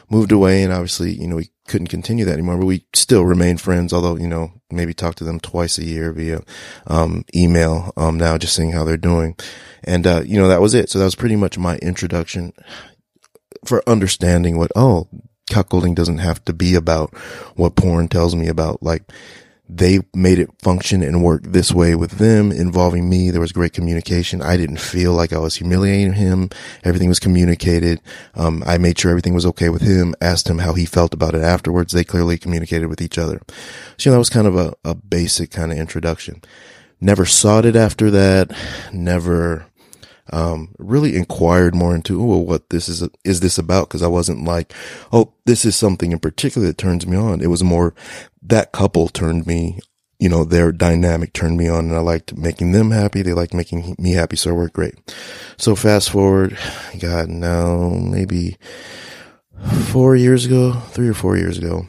moved 0.09 0.31
away 0.31 0.63
and 0.63 0.73
obviously, 0.73 1.13
you 1.13 1.27
know, 1.27 1.37
we 1.37 1.51
couldn't 1.67 1.87
continue 1.87 2.25
that 2.25 2.33
anymore, 2.33 2.57
but 2.57 2.65
we 2.65 2.85
still 2.93 3.23
remain 3.23 3.57
friends, 3.57 3.93
although, 3.93 4.17
you 4.17 4.27
know, 4.27 4.51
maybe 4.69 4.93
talk 4.93 5.15
to 5.15 5.23
them 5.23 5.39
twice 5.39 5.77
a 5.77 5.85
year 5.85 6.11
via, 6.11 6.41
um, 6.87 7.23
email, 7.33 7.93
um, 7.95 8.17
now 8.17 8.37
just 8.37 8.55
seeing 8.55 8.73
how 8.73 8.83
they're 8.83 8.97
doing. 8.97 9.35
And, 9.83 10.05
uh, 10.05 10.23
you 10.25 10.37
know, 10.37 10.49
that 10.49 10.61
was 10.61 10.73
it. 10.73 10.89
So 10.89 10.99
that 10.99 11.05
was 11.05 11.15
pretty 11.15 11.35
much 11.37 11.57
my 11.57 11.77
introduction 11.77 12.53
for 13.63 13.81
understanding 13.87 14.57
what, 14.57 14.71
oh, 14.75 15.07
cuckolding 15.49 15.95
doesn't 15.95 16.17
have 16.17 16.43
to 16.45 16.53
be 16.53 16.75
about 16.75 17.15
what 17.55 17.75
porn 17.75 18.07
tells 18.07 18.35
me 18.35 18.47
about. 18.47 18.83
Like 18.83 19.03
they 19.67 19.99
made 20.13 20.39
it 20.39 20.49
function 20.61 21.01
and 21.01 21.23
work 21.23 21.43
this 21.43 21.71
way 21.71 21.95
with 21.95 22.11
them 22.11 22.51
involving 22.51 23.09
me. 23.09 23.31
There 23.31 23.41
was 23.41 23.51
great 23.51 23.73
communication. 23.73 24.41
I 24.41 24.57
didn't 24.57 24.79
feel 24.79 25.13
like 25.13 25.33
I 25.33 25.39
was 25.39 25.55
humiliating 25.55 26.13
him. 26.13 26.49
Everything 26.83 27.09
was 27.09 27.19
communicated. 27.19 27.99
Um, 28.35 28.63
I 28.65 28.77
made 28.77 28.99
sure 28.99 29.09
everything 29.09 29.33
was 29.33 29.45
okay 29.47 29.69
with 29.69 29.81
him, 29.81 30.13
asked 30.21 30.49
him 30.49 30.59
how 30.59 30.73
he 30.73 30.85
felt 30.85 31.13
about 31.13 31.33
it 31.33 31.41
afterwards. 31.41 31.93
They 31.93 32.03
clearly 32.03 32.37
communicated 32.37 32.87
with 32.87 33.01
each 33.01 33.17
other. 33.17 33.41
So, 33.97 34.09
you 34.09 34.11
know, 34.11 34.15
that 34.15 34.19
was 34.19 34.29
kind 34.29 34.47
of 34.47 34.55
a, 34.55 34.73
a 34.83 34.93
basic 34.93 35.51
kind 35.51 35.71
of 35.71 35.77
introduction. 35.77 36.41
Never 37.01 37.25
sought 37.25 37.65
it 37.65 37.75
after 37.75 38.11
that. 38.11 38.51
Never, 38.93 39.65
um, 40.31 40.73
really 40.79 41.15
inquired 41.15 41.75
more 41.75 41.95
into, 41.95 42.21
oh, 42.21 42.37
what 42.37 42.69
this 42.69 42.89
is, 42.89 43.07
is 43.23 43.39
this 43.39 43.57
about? 43.57 43.89
Cause 43.89 44.01
I 44.01 44.07
wasn't 44.07 44.43
like, 44.43 44.73
oh, 45.11 45.33
this 45.45 45.65
is 45.65 45.75
something 45.75 46.11
in 46.11 46.19
particular 46.19 46.67
that 46.67 46.77
turns 46.77 47.05
me 47.05 47.17
on. 47.17 47.41
It 47.41 47.49
was 47.49 47.63
more 47.63 47.93
that 48.41 48.71
couple 48.71 49.07
turned 49.07 49.45
me, 49.45 49.79
you 50.19 50.29
know, 50.29 50.43
their 50.43 50.71
dynamic 50.71 51.33
turned 51.33 51.57
me 51.57 51.67
on 51.67 51.85
and 51.85 51.95
I 51.95 51.99
liked 51.99 52.35
making 52.35 52.71
them 52.71 52.91
happy. 52.91 53.21
They 53.21 53.33
liked 53.33 53.53
making 53.53 53.95
me 53.99 54.13
happy. 54.13 54.35
So 54.35 54.51
it 54.51 54.55
worked 54.55 54.75
great. 54.75 54.95
So 55.57 55.75
fast 55.75 56.09
forward, 56.09 56.57
God, 56.99 57.29
now 57.29 57.89
maybe 57.89 58.57
four 59.87 60.15
years 60.15 60.45
ago, 60.45 60.73
three 60.73 61.07
or 61.07 61.13
four 61.13 61.37
years 61.37 61.57
ago, 61.57 61.87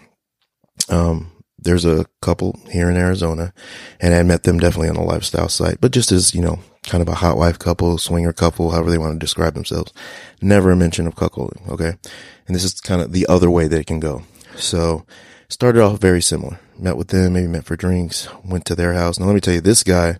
um, 0.88 1.32
there's 1.66 1.84
a 1.84 2.06
couple 2.22 2.58
here 2.70 2.88
in 2.88 2.96
Arizona 2.96 3.52
and 4.00 4.14
I 4.14 4.22
met 4.22 4.44
them 4.44 4.58
definitely 4.58 4.88
on 4.88 4.96
a 4.96 5.04
lifestyle 5.04 5.48
site, 5.48 5.80
but 5.80 5.92
just 5.92 6.12
as, 6.12 6.34
you 6.34 6.40
know, 6.40 6.58
kind 6.84 7.02
of 7.02 7.08
a 7.08 7.16
hot 7.16 7.36
wife 7.36 7.58
couple, 7.58 7.98
swinger 7.98 8.32
couple, 8.32 8.70
however 8.70 8.90
they 8.90 8.98
want 8.98 9.14
to 9.14 9.18
describe 9.18 9.54
themselves. 9.54 9.92
Never 10.40 10.70
a 10.70 10.76
mention 10.76 11.06
of 11.06 11.16
cuckolding. 11.16 11.68
Okay. 11.68 11.92
And 12.46 12.54
this 12.54 12.64
is 12.64 12.80
kind 12.80 13.02
of 13.02 13.12
the 13.12 13.26
other 13.28 13.50
way 13.50 13.68
that 13.68 13.80
it 13.80 13.86
can 13.86 14.00
go. 14.00 14.22
So 14.56 15.04
started 15.48 15.82
off 15.82 16.00
very 16.00 16.22
similar, 16.22 16.58
met 16.78 16.96
with 16.96 17.08
them, 17.08 17.34
maybe 17.34 17.48
met 17.48 17.64
for 17.64 17.76
drinks, 17.76 18.28
went 18.44 18.64
to 18.66 18.74
their 18.74 18.94
house. 18.94 19.18
Now 19.18 19.26
let 19.26 19.34
me 19.34 19.40
tell 19.40 19.54
you, 19.54 19.60
this 19.60 19.82
guy, 19.82 20.18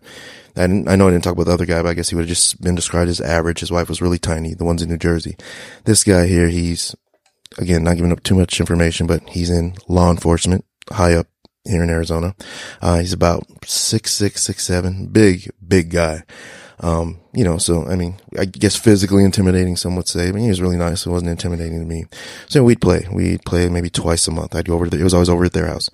I, 0.57 0.65
I 0.65 0.67
know 0.67 1.09
I 1.09 1.11
didn't 1.11 1.25
talk 1.25 1.35
about 1.35 1.47
the 1.47 1.53
other 1.53 1.67
guy, 1.67 1.83
but 1.83 1.88
I 1.88 1.95
guess 1.95 2.09
he 2.09 2.17
would 2.17 2.23
have 2.23 2.29
just 2.29 2.61
been 2.61 2.75
described 2.75 3.11
as 3.11 3.21
average. 3.21 3.61
His 3.61 3.73
wife 3.73 3.88
was 3.88 4.03
really 4.03 4.19
tiny, 4.19 4.55
the 4.55 4.65
ones 4.65 4.83
in 4.83 4.88
New 4.88 4.99
Jersey. 4.99 5.37
This 5.85 6.05
guy 6.05 6.26
here, 6.26 6.49
he's, 6.49 6.95
again, 7.59 7.85
not 7.85 7.97
giving 7.97 8.12
up 8.12 8.23
too 8.23 8.35
much 8.35 8.59
information, 8.61 9.07
but 9.07 9.29
he's 9.29 9.50
in 9.50 9.75
law 9.88 10.11
enforcement, 10.11 10.65
high 10.91 11.15
up 11.15 11.29
here 11.66 11.82
in 11.82 11.90
Arizona. 11.90 12.35
Uh, 12.80 12.99
he's 12.99 13.12
about 13.12 13.44
six, 13.64 14.12
six, 14.12 14.42
six, 14.42 14.64
seven, 14.64 15.06
big, 15.06 15.50
big 15.66 15.90
guy. 15.90 16.23
Um, 16.78 17.20
you 17.32 17.42
know, 17.42 17.56
so, 17.56 17.87
I 17.87 17.96
mean, 17.96 18.16
I 18.38 18.44
guess 18.44 18.76
physically 18.76 19.25
intimidating, 19.25 19.76
some 19.76 19.96
would 19.96 20.08
say, 20.08 20.30
but 20.30 20.42
he 20.42 20.49
was 20.49 20.61
really 20.61 20.76
nice. 20.76 21.06
It 21.06 21.11
wasn't 21.11 21.30
intimidating 21.30 21.78
to 21.80 21.87
me. 21.87 22.04
So 22.49 22.62
we'd 22.62 22.82
play. 22.82 23.06
We'd 23.11 23.44
play 23.46 23.70
maybe 23.70 23.88
twice 23.88 24.28
a 24.28 24.30
month. 24.30 24.54
I'd 24.54 24.68
go 24.68 24.75
over 24.75 24.85
to, 24.85 24.90
the, 24.90 25.00
it 25.00 25.04
was 25.04 25.14
always 25.14 25.30
over 25.30 25.46
at 25.46 25.54
their 25.54 25.68
house. 25.68 25.88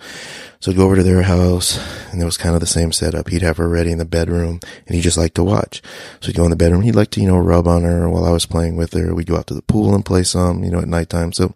So 0.58 0.70
I'd 0.70 0.76
go 0.76 0.84
over 0.84 0.96
to 0.96 1.02
their 1.04 1.22
house 1.22 1.78
and 2.10 2.20
it 2.20 2.24
was 2.24 2.36
kind 2.36 2.54
of 2.54 2.60
the 2.60 2.66
same 2.66 2.90
setup. 2.90 3.28
He'd 3.28 3.42
have 3.42 3.58
her 3.58 3.68
ready 3.68 3.92
in 3.92 3.98
the 3.98 4.04
bedroom 4.04 4.58
and 4.86 4.96
he 4.96 5.00
just 5.00 5.16
liked 5.16 5.36
to 5.36 5.44
watch. 5.44 5.82
So 6.20 6.26
he'd 6.26 6.36
go 6.36 6.44
in 6.44 6.50
the 6.50 6.56
bedroom. 6.56 6.82
He'd 6.82 6.96
like 6.96 7.10
to, 7.12 7.20
you 7.20 7.28
know, 7.28 7.38
rub 7.38 7.68
on 7.68 7.84
her 7.84 8.08
while 8.08 8.24
I 8.24 8.32
was 8.32 8.46
playing 8.46 8.76
with 8.76 8.92
her. 8.94 9.14
We'd 9.14 9.28
go 9.28 9.36
out 9.36 9.46
to 9.48 9.54
the 9.54 9.62
pool 9.62 9.94
and 9.94 10.04
play 10.04 10.24
some, 10.24 10.64
you 10.64 10.70
know, 10.70 10.80
at 10.80 10.88
nighttime. 10.88 11.32
So 11.32 11.54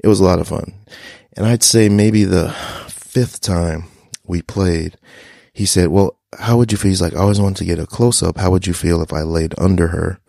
it 0.00 0.08
was 0.08 0.20
a 0.20 0.24
lot 0.24 0.40
of 0.40 0.48
fun. 0.48 0.74
And 1.36 1.46
I'd 1.46 1.62
say 1.62 1.88
maybe 1.88 2.24
the 2.24 2.54
fifth 3.18 3.40
time 3.40 3.82
we 4.28 4.42
played, 4.42 4.96
he 5.52 5.66
said, 5.66 5.88
well, 5.88 6.16
how 6.38 6.56
would 6.56 6.70
you 6.70 6.78
feel? 6.78 6.90
He's 6.90 7.02
like, 7.02 7.14
I 7.14 7.18
always 7.18 7.40
wanted 7.40 7.56
to 7.56 7.64
get 7.64 7.80
a 7.80 7.86
close 7.86 8.22
up. 8.22 8.36
How 8.36 8.52
would 8.52 8.64
you 8.64 8.72
feel 8.72 9.02
if 9.02 9.12
I 9.12 9.22
laid 9.22 9.54
under 9.58 9.88
her, 9.88 10.20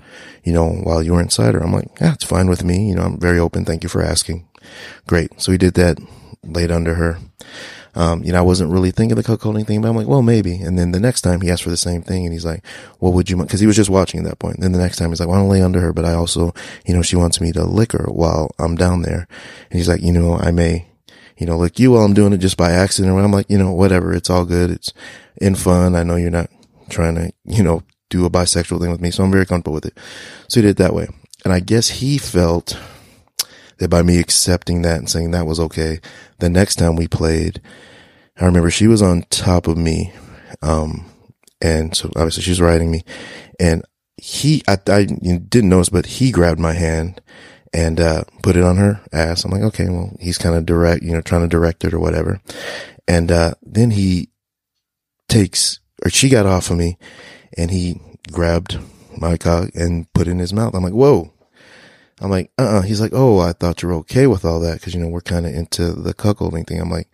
you 0.44 0.52
know, 0.52 0.68
while 0.68 1.04
you 1.04 1.14
were 1.14 1.22
inside 1.22 1.54
her? 1.54 1.60
I'm 1.60 1.72
like, 1.72 1.90
yeah, 2.02 2.14
it's 2.14 2.24
fine 2.24 2.50
with 2.50 2.64
me. 2.64 2.90
You 2.90 2.96
know, 2.96 3.04
I'm 3.04 3.20
very 3.20 3.38
open. 3.38 3.64
Thank 3.64 3.84
you 3.84 3.90
for 3.90 4.02
asking. 4.02 4.48
Great. 5.06 5.40
So 5.40 5.52
he 5.52 5.60
did 5.60 5.76
that, 5.76 6.00
laid 6.44 6.72
under 6.72 6.96
her. 6.96 7.20
Um, 7.94 8.24
you 8.24 8.32
know, 8.32 8.40
I 8.40 8.42
wasn't 8.42 8.72
really 8.72 8.90
thinking 8.90 9.16
of 9.16 9.24
the 9.24 9.30
cuckolding 9.32 9.68
thing, 9.68 9.82
but 9.82 9.90
I'm 9.90 9.96
like, 9.96 10.08
well, 10.08 10.24
maybe. 10.24 10.56
And 10.56 10.80
then 10.80 10.92
the 10.92 11.00
next 11.00 11.22
time 11.22 11.42
he 11.42 11.52
asked 11.52 11.64
for 11.64 11.70
the 11.70 11.78
same 11.78 12.02
thing 12.02 12.26
and 12.26 12.34
he's 12.34 12.46
like, 12.46 12.66
what 12.98 13.14
would 13.14 13.30
you, 13.30 13.38
cause 13.46 13.60
he 13.60 13.68
was 13.68 13.76
just 13.76 13.90
watching 13.90 14.20
at 14.20 14.26
that 14.26 14.40
point. 14.40 14.56
And 14.56 14.64
then 14.64 14.72
the 14.72 14.80
next 14.80 14.98
time 14.98 15.10
he's 15.10 15.20
like, 15.20 15.30
well, 15.30 15.38
I 15.38 15.42
don't 15.42 15.50
lay 15.50 15.62
under 15.62 15.82
her, 15.82 15.94
but 15.94 16.06
I 16.06 16.14
also, 16.14 16.56
you 16.88 16.96
know, 16.96 17.04
she 17.04 17.16
wants 17.16 17.40
me 17.40 17.52
to 17.52 17.64
lick 17.66 17.92
her 17.92 18.08
while 18.10 18.50
I'm 18.58 18.76
down 18.76 19.04
there. 19.04 19.28
And 19.70 19.78
he's 19.78 19.90
like, 19.90 20.02
you 20.02 20.12
know, 20.12 20.38
I 20.38 20.50
may, 20.50 20.89
you 21.40 21.46
know, 21.46 21.58
like 21.58 21.80
you 21.80 21.92
while 21.92 22.04
I'm 22.04 22.14
doing 22.14 22.34
it 22.34 22.40
just 22.40 22.58
by 22.58 22.72
accident. 22.72 23.18
I'm 23.18 23.32
like, 23.32 23.50
you 23.50 23.58
know, 23.58 23.72
whatever. 23.72 24.14
It's 24.14 24.30
all 24.30 24.46
good. 24.46 24.70
It's 24.70 24.94
in 25.38 25.56
fun. 25.56 25.96
I 25.96 26.04
know 26.04 26.18
you're 26.18 26.30
not 26.30 26.50
trying 26.90 27.16
to, 27.16 27.32
you 27.46 27.64
know, 27.64 27.82
do 28.10 28.26
a 28.26 28.30
bisexual 28.30 28.82
thing 28.82 28.92
with 28.92 29.00
me. 29.00 29.10
So 29.10 29.24
I'm 29.24 29.32
very 29.32 29.46
comfortable 29.46 29.76
with 29.76 29.86
it. 29.86 29.98
So 30.50 30.60
he 30.60 30.64
did 30.64 30.72
it 30.72 30.78
that 30.78 30.94
way. 30.94 31.08
And 31.46 31.54
I 31.54 31.62
guess 31.62 31.90
he 31.90 32.18
felt 32.18 32.78
that 33.78 33.90
by 33.90 34.02
me 34.02 34.20
accepting 34.20 34.82
that 34.82 34.98
and 34.98 35.10
saying 35.10 35.32
that 35.32 35.46
was 35.46 35.60
okay, 35.62 36.02
the 36.40 36.50
next 36.50 36.76
time 36.76 36.98
we 36.98 37.08
played, 37.08 37.62
I 38.38 38.46
remember 38.46 38.70
she 38.70 38.88
was 38.88 39.02
on 39.02 39.24
top 39.30 39.68
of 39.68 39.78
me. 39.78 40.12
Um, 40.62 41.06
and 41.62 41.96
so 41.96 42.12
obviously 42.18 42.44
she's 42.44 42.60
riding 42.60 42.92
me 42.92 43.04
and 43.60 43.84
he, 44.18 44.62
I, 44.68 44.78
I 44.88 45.06
didn't 45.06 45.70
notice, 45.70 45.90
but 45.90 46.06
he 46.06 46.32
grabbed 46.32 46.60
my 46.60 46.74
hand 46.74 47.22
and, 47.74 48.00
uh, 48.00 48.24
put 48.44 48.56
it 48.56 48.64
on 48.64 48.78
her 48.78 49.02
ass. 49.12 49.44
I'm 49.44 49.52
like, 49.52 49.62
okay, 49.64 49.90
well, 49.90 50.16
he's 50.20 50.38
kind 50.38 50.56
of 50.56 50.66
direct, 50.66 51.04
you 51.04 51.12
know, 51.12 51.22
trying 51.22 51.42
to 51.42 51.48
direct 51.48 51.84
it 51.84 51.94
or 51.94 52.00
whatever. 52.00 52.42
And, 53.08 53.32
uh, 53.32 53.54
then 53.62 53.92
he 53.92 54.30
takes, 55.28 55.80
or 56.04 56.10
she 56.10 56.30
got 56.30 56.46
off 56.46 56.70
of 56.70 56.78
me 56.78 56.98
and 57.58 57.72
he 57.72 58.00
grabbed 58.32 58.80
my 59.18 59.38
cock 59.38 59.70
and 59.76 60.12
put 60.14 60.28
it 60.28 60.32
in 60.32 60.40
his 60.40 60.54
mouth. 60.54 60.74
I'm 60.74 60.84
like, 60.84 60.94
whoa. 60.94 61.32
I'm 62.22 62.30
like, 62.30 62.52
uh 62.58 62.80
uh 62.80 62.82
He's 62.82 63.02
like, 63.02 63.14
oh, 63.14 63.40
I 63.40 63.54
thought 63.54 63.82
you 63.82 63.90
were 63.90 63.96
okay 63.96 64.28
with 64.28 64.44
all 64.44 64.60
that 64.62 64.80
because, 64.80 64.94
you 64.94 65.02
know, 65.02 65.08
we're 65.08 65.22
kind 65.22 65.46
of 65.46 65.54
into 65.54 65.94
the 65.94 66.14
cuckolding 66.14 66.68
thing. 66.68 66.82
I'm 66.82 66.92
like, 66.92 67.08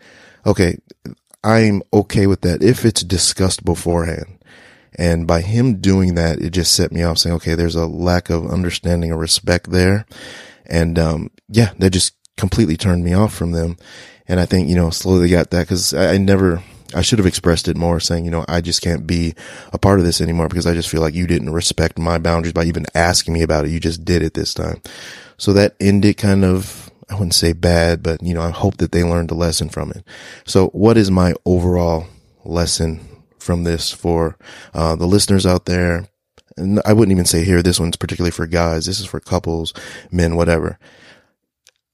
okay, 0.45 0.77
I'm 1.43 1.83
okay 1.93 2.25
with 2.27 2.41
that 2.41 2.63
if 2.63 2.85
it's 2.85 3.03
discussed 3.03 3.63
beforehand. 3.63 4.34
And 4.97 5.27
by 5.27 5.41
him 5.41 5.81
doing 5.81 6.15
that, 6.15 6.39
it 6.39 6.51
just 6.51 6.73
set 6.73 6.91
me 6.91 7.03
off 7.03 7.17
saying, 7.17 7.35
okay, 7.37 7.55
there's 7.55 7.75
a 7.75 7.85
lack 7.85 8.29
of 8.29 8.47
understanding 8.47 9.11
or 9.11 9.17
respect 9.17 9.71
there. 9.71 10.05
And, 10.65 10.97
um, 10.97 11.31
yeah, 11.49 11.73
that 11.79 11.91
just 11.91 12.13
completely 12.37 12.77
turned 12.77 13.03
me 13.03 13.13
off 13.13 13.33
from 13.33 13.51
them. 13.51 13.77
And 14.27 14.39
I 14.39 14.45
think, 14.45 14.69
you 14.69 14.75
know, 14.75 14.89
slowly 14.89 15.29
got 15.29 15.51
that 15.51 15.61
because 15.61 15.93
I, 15.93 16.13
I 16.13 16.17
never, 16.17 16.63
I 16.93 17.01
should 17.01 17.19
have 17.19 17.27
expressed 17.27 17.67
it 17.67 17.77
more 17.77 17.99
saying, 17.99 18.25
you 18.25 18.31
know, 18.31 18.45
I 18.47 18.61
just 18.61 18.81
can't 18.81 19.05
be 19.05 19.35
a 19.73 19.77
part 19.77 19.99
of 19.99 20.05
this 20.05 20.21
anymore 20.21 20.47
because 20.47 20.65
I 20.65 20.73
just 20.73 20.89
feel 20.89 21.01
like 21.01 21.13
you 21.13 21.27
didn't 21.27 21.53
respect 21.53 21.99
my 21.99 22.17
boundaries 22.17 22.53
by 22.53 22.63
even 22.63 22.85
asking 22.95 23.33
me 23.33 23.41
about 23.41 23.65
it. 23.65 23.71
You 23.71 23.79
just 23.79 24.05
did 24.05 24.23
it 24.23 24.33
this 24.33 24.53
time. 24.53 24.81
So 25.37 25.53
that 25.53 25.75
ended 25.79 26.17
kind 26.17 26.43
of, 26.45 26.89
I 27.09 27.13
wouldn't 27.15 27.35
say 27.35 27.53
bad, 27.53 28.01
but 28.01 28.23
you 28.23 28.33
know, 28.33 28.41
I 28.41 28.49
hope 28.49 28.77
that 28.77 28.91
they 28.91 29.03
learned 29.03 29.31
a 29.31 29.35
lesson 29.35 29.69
from 29.69 29.91
it. 29.91 30.03
So 30.45 30.69
what 30.69 30.97
is 30.97 31.11
my 31.11 31.35
overall 31.45 32.07
lesson 32.43 33.14
from 33.45 33.63
this 33.63 33.91
for, 33.91 34.37
uh, 34.73 34.95
the 34.95 35.07
listeners 35.07 35.45
out 35.45 35.65
there? 35.65 36.07
And 36.57 36.81
I 36.85 36.93
wouldn't 36.93 37.11
even 37.11 37.25
say 37.25 37.43
here, 37.43 37.61
this 37.61 37.79
one's 37.79 37.97
particularly 37.97 38.31
for 38.31 38.47
guys. 38.47 38.85
This 38.85 38.99
is 38.99 39.05
for 39.05 39.19
couples, 39.19 39.73
men, 40.11 40.35
whatever. 40.35 40.79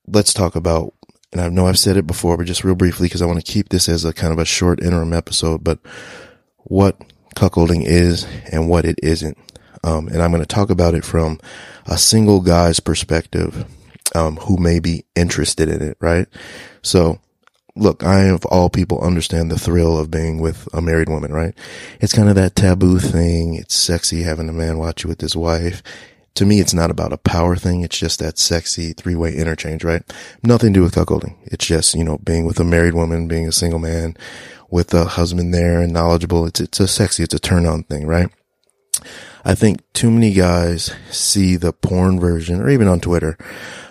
Let's 0.08 0.34
talk 0.34 0.56
about 0.56 0.94
and 1.32 1.42
I 1.42 1.48
know 1.48 1.68
I've 1.68 1.80
said 1.80 1.96
it 1.96 2.06
before, 2.06 2.36
but 2.36 2.46
just 2.46 2.64
real 2.64 2.76
briefly, 2.76 3.06
because 3.06 3.22
I 3.22 3.26
want 3.26 3.44
to 3.44 3.52
keep 3.52 3.70
this 3.70 3.88
as 3.88 4.04
a 4.04 4.14
kind 4.14 4.34
of 4.34 4.40
a 4.40 4.46
short 4.46 4.82
interim 4.82 5.14
episode, 5.14 5.64
but 5.64 5.80
what 6.58 7.00
cuckolding 7.36 7.86
is 7.86 8.28
and 8.52 8.70
what 8.70 8.86
it 8.86 9.00
isn't. 9.02 9.38
Um, 9.84 10.08
and 10.10 10.22
I'm 10.22 10.32
going 10.32 10.44
to 10.44 10.48
talk 10.48 10.70
about 10.70 10.94
it 10.94 11.06
from 11.06 11.40
a 11.86 11.98
single 11.98 12.42
guy's 12.42 12.80
perspective, 12.80 13.66
um, 14.14 14.36
who 14.38 14.58
may 14.58 14.80
be 14.80 15.06
interested 15.16 15.70
in 15.70 15.82
it, 15.82 15.98
right? 16.02 16.28
So 16.82 17.20
look, 17.76 18.04
I 18.04 18.26
of 18.26 18.46
all 18.46 18.70
people 18.70 19.02
understand 19.02 19.50
the 19.50 19.60
thrill 19.60 19.98
of 19.98 20.12
being 20.12 20.40
with 20.40 20.68
a 20.74 20.82
married 20.82 21.10
woman, 21.10 21.34
right? 21.34 21.54
It's 22.00 22.14
kind 22.14 22.30
of 22.30 22.36
that 22.36 22.56
taboo 22.56 23.00
thing. 23.00 23.56
It's 23.56 23.76
sexy 23.76 24.24
having 24.24 24.50
a 24.50 24.54
man 24.54 24.78
watch 24.78 25.04
you 25.04 25.08
with 25.08 25.22
his 25.22 25.36
wife 25.36 25.82
to 26.36 26.46
me, 26.46 26.60
it's 26.60 26.74
not 26.74 26.92
about 26.92 27.14
a 27.14 27.18
power 27.18 27.56
thing. 27.56 27.82
It's 27.82 27.98
just 27.98 28.20
that 28.20 28.38
sexy 28.38 28.94
three 28.94 29.16
way 29.16 29.36
interchange, 29.36 29.84
right? 29.84 30.04
Nothing 30.44 30.74
to 30.74 30.80
do 30.80 30.84
with 30.84 30.96
cuckolding. 30.96 31.36
It's 31.44 31.66
just, 31.66 31.94
you 31.94 32.04
know, 32.04 32.18
being 32.20 32.46
with 32.46 32.60
a 32.60 32.64
married 32.64 32.94
woman, 32.94 33.28
being 33.28 33.48
a 33.48 33.52
single 33.52 33.80
man 33.80 34.16
with 34.70 34.94
a 34.94 35.06
husband 35.06 35.54
there 35.54 35.82
and 35.82 35.92
knowledgeable. 35.92 36.46
It's, 36.46 36.62
it's 36.62 36.80
a 36.80 36.88
sexy, 36.88 37.24
it's 37.24 37.34
a 37.34 37.40
turn 37.40 37.66
on 37.66 37.84
thing, 37.84 38.08
right? 38.08 38.30
I 39.44 39.56
think 39.56 39.82
too 39.94 40.12
many 40.12 40.34
guys 40.34 40.94
see 41.10 41.56
the 41.56 41.74
porn 41.74 42.20
version 42.20 42.62
or 42.62 42.70
even 42.70 42.88
on 42.88 43.00
Twitter, 43.00 43.38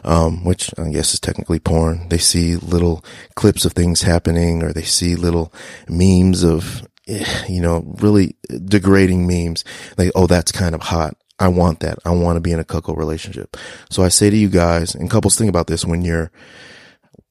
um, 0.05 0.45
which 0.45 0.73
I 0.79 0.89
guess 0.91 1.15
is 1.15 1.21
technically 1.21 1.59
porn. 1.59 2.09
They 2.09 2.19
see 2.19 2.57
little 2.57 3.05
clips 3.35 3.65
of 3.65 3.73
things 3.73 4.03
happening 4.03 4.63
or 4.63 4.73
they 4.73 4.83
see 4.83 5.17
little 5.17 5.53
memes 5.89 6.45
of, 6.45 6.87
eh, 7.09 7.45
you 7.49 7.61
know, 7.61 7.85
really 8.01 8.37
degrading 8.65 9.27
memes. 9.27 9.65
Like, 9.99 10.13
oh, 10.15 10.27
that's 10.27 10.53
kind 10.53 10.75
of 10.75 10.83
hot. 10.83 11.17
I 11.39 11.49
want 11.49 11.81
that. 11.81 11.99
I 12.05 12.11
want 12.11 12.37
to 12.37 12.41
be 12.41 12.53
in 12.53 12.61
a 12.61 12.65
cuckold 12.65 12.99
relationship. 12.99 13.57
So 13.89 14.03
I 14.03 14.09
say 14.09 14.29
to 14.29 14.37
you 14.37 14.51
guys, 14.51 14.95
and 14.95 15.11
couples 15.11 15.37
think 15.37 15.49
about 15.49 15.67
this 15.67 15.85
when 15.85 16.03
you're 16.03 16.31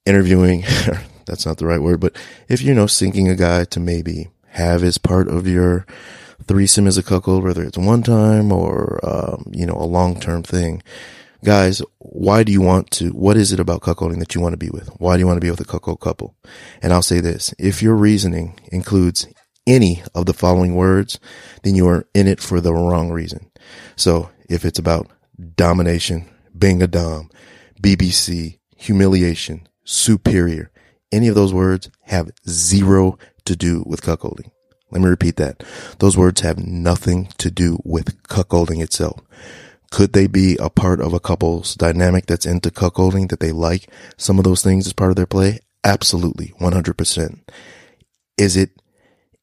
interviewing, 0.05 0.63
that's 1.25 1.45
not 1.45 1.57
the 1.57 1.67
right 1.67 1.81
word, 1.81 1.99
but 1.99 2.17
if 2.47 2.61
you 2.61 2.73
know, 2.73 2.87
sinking 2.87 3.29
a 3.29 3.35
guy 3.35 3.65
to 3.65 3.79
maybe 3.79 4.29
have 4.47 4.83
as 4.83 4.97
part 4.97 5.27
of 5.27 5.47
your 5.47 5.85
threesome 6.47 6.87
is 6.87 6.97
a 6.97 7.03
cuckold, 7.03 7.43
whether 7.43 7.63
it's 7.63 7.77
one 7.77 8.03
time 8.03 8.51
or, 8.51 8.99
um, 9.03 9.45
you 9.51 9.65
know, 9.65 9.75
a 9.75 9.85
long 9.85 10.19
term 10.19 10.43
thing. 10.43 10.81
Guys, 11.43 11.81
why 11.99 12.43
do 12.43 12.51
you 12.51 12.61
want 12.61 12.91
to, 12.91 13.11
what 13.11 13.37
is 13.37 13.53
it 13.53 13.61
about 13.61 13.81
cuckolding 13.81 14.19
that 14.19 14.35
you 14.35 14.41
want 14.41 14.53
to 14.53 14.57
be 14.57 14.69
with? 14.69 14.89
Why 14.97 15.15
do 15.15 15.21
you 15.21 15.27
want 15.27 15.37
to 15.37 15.45
be 15.45 15.49
with 15.49 15.61
a 15.61 15.65
cuckold 15.65 16.01
couple? 16.01 16.35
And 16.81 16.91
I'll 16.91 17.01
say 17.01 17.21
this, 17.21 17.53
if 17.57 17.81
your 17.81 17.95
reasoning 17.95 18.59
includes 18.71 19.25
any 19.65 20.03
of 20.13 20.25
the 20.25 20.33
following 20.33 20.75
words, 20.75 21.19
then 21.63 21.75
you 21.75 21.87
are 21.87 22.05
in 22.13 22.27
it 22.27 22.41
for 22.41 22.59
the 22.59 22.73
wrong 22.73 23.09
reason. 23.09 23.49
So 23.95 24.29
if 24.49 24.65
it's 24.65 24.79
about 24.79 25.09
domination, 25.55 26.29
being 26.57 26.81
a 26.81 26.87
dom, 26.87 27.29
BBC, 27.81 28.59
humiliation, 28.75 29.67
superior, 29.85 30.71
any 31.11 31.27
of 31.27 31.35
those 31.35 31.53
words 31.53 31.89
have 32.01 32.31
zero 32.47 33.17
to 33.45 33.55
do 33.55 33.83
with 33.85 34.01
cuckolding. 34.01 34.51
Let 34.91 35.01
me 35.01 35.09
repeat 35.09 35.35
that. 35.37 35.63
Those 35.99 36.17
words 36.17 36.41
have 36.41 36.57
nothing 36.57 37.29
to 37.37 37.51
do 37.51 37.79
with 37.83 38.21
cuckolding 38.23 38.81
itself. 38.81 39.21
Could 39.91 40.13
they 40.13 40.27
be 40.27 40.55
a 40.59 40.69
part 40.69 41.01
of 41.01 41.13
a 41.13 41.19
couple's 41.19 41.75
dynamic 41.75 42.27
that's 42.27 42.45
into 42.45 42.69
cuckolding 42.69 43.29
that 43.29 43.39
they 43.39 43.51
like 43.51 43.89
some 44.17 44.37
of 44.37 44.43
those 44.43 44.63
things 44.63 44.85
as 44.85 44.93
part 44.93 45.09
of 45.09 45.15
their 45.15 45.25
play? 45.25 45.59
Absolutely. 45.83 46.53
100%. 46.59 47.39
Is 48.37 48.55
it 48.55 48.71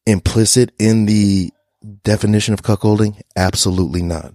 implicit 0.05 0.71
in 0.79 1.05
the 1.05 1.51
definition 2.03 2.53
of 2.53 2.61
cuckolding? 2.61 3.21
Absolutely 3.35 4.01
not. 4.01 4.33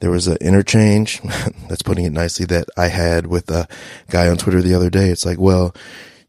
There 0.00 0.10
was 0.10 0.26
an 0.26 0.38
interchange, 0.40 1.20
that's 1.68 1.82
putting 1.82 2.04
it 2.04 2.12
nicely, 2.12 2.46
that 2.46 2.68
I 2.76 2.88
had 2.88 3.26
with 3.26 3.50
a 3.50 3.68
guy 4.10 4.28
on 4.28 4.36
Twitter 4.36 4.62
the 4.62 4.74
other 4.74 4.90
day. 4.90 5.08
It's 5.08 5.24
like, 5.24 5.38
well, 5.38 5.74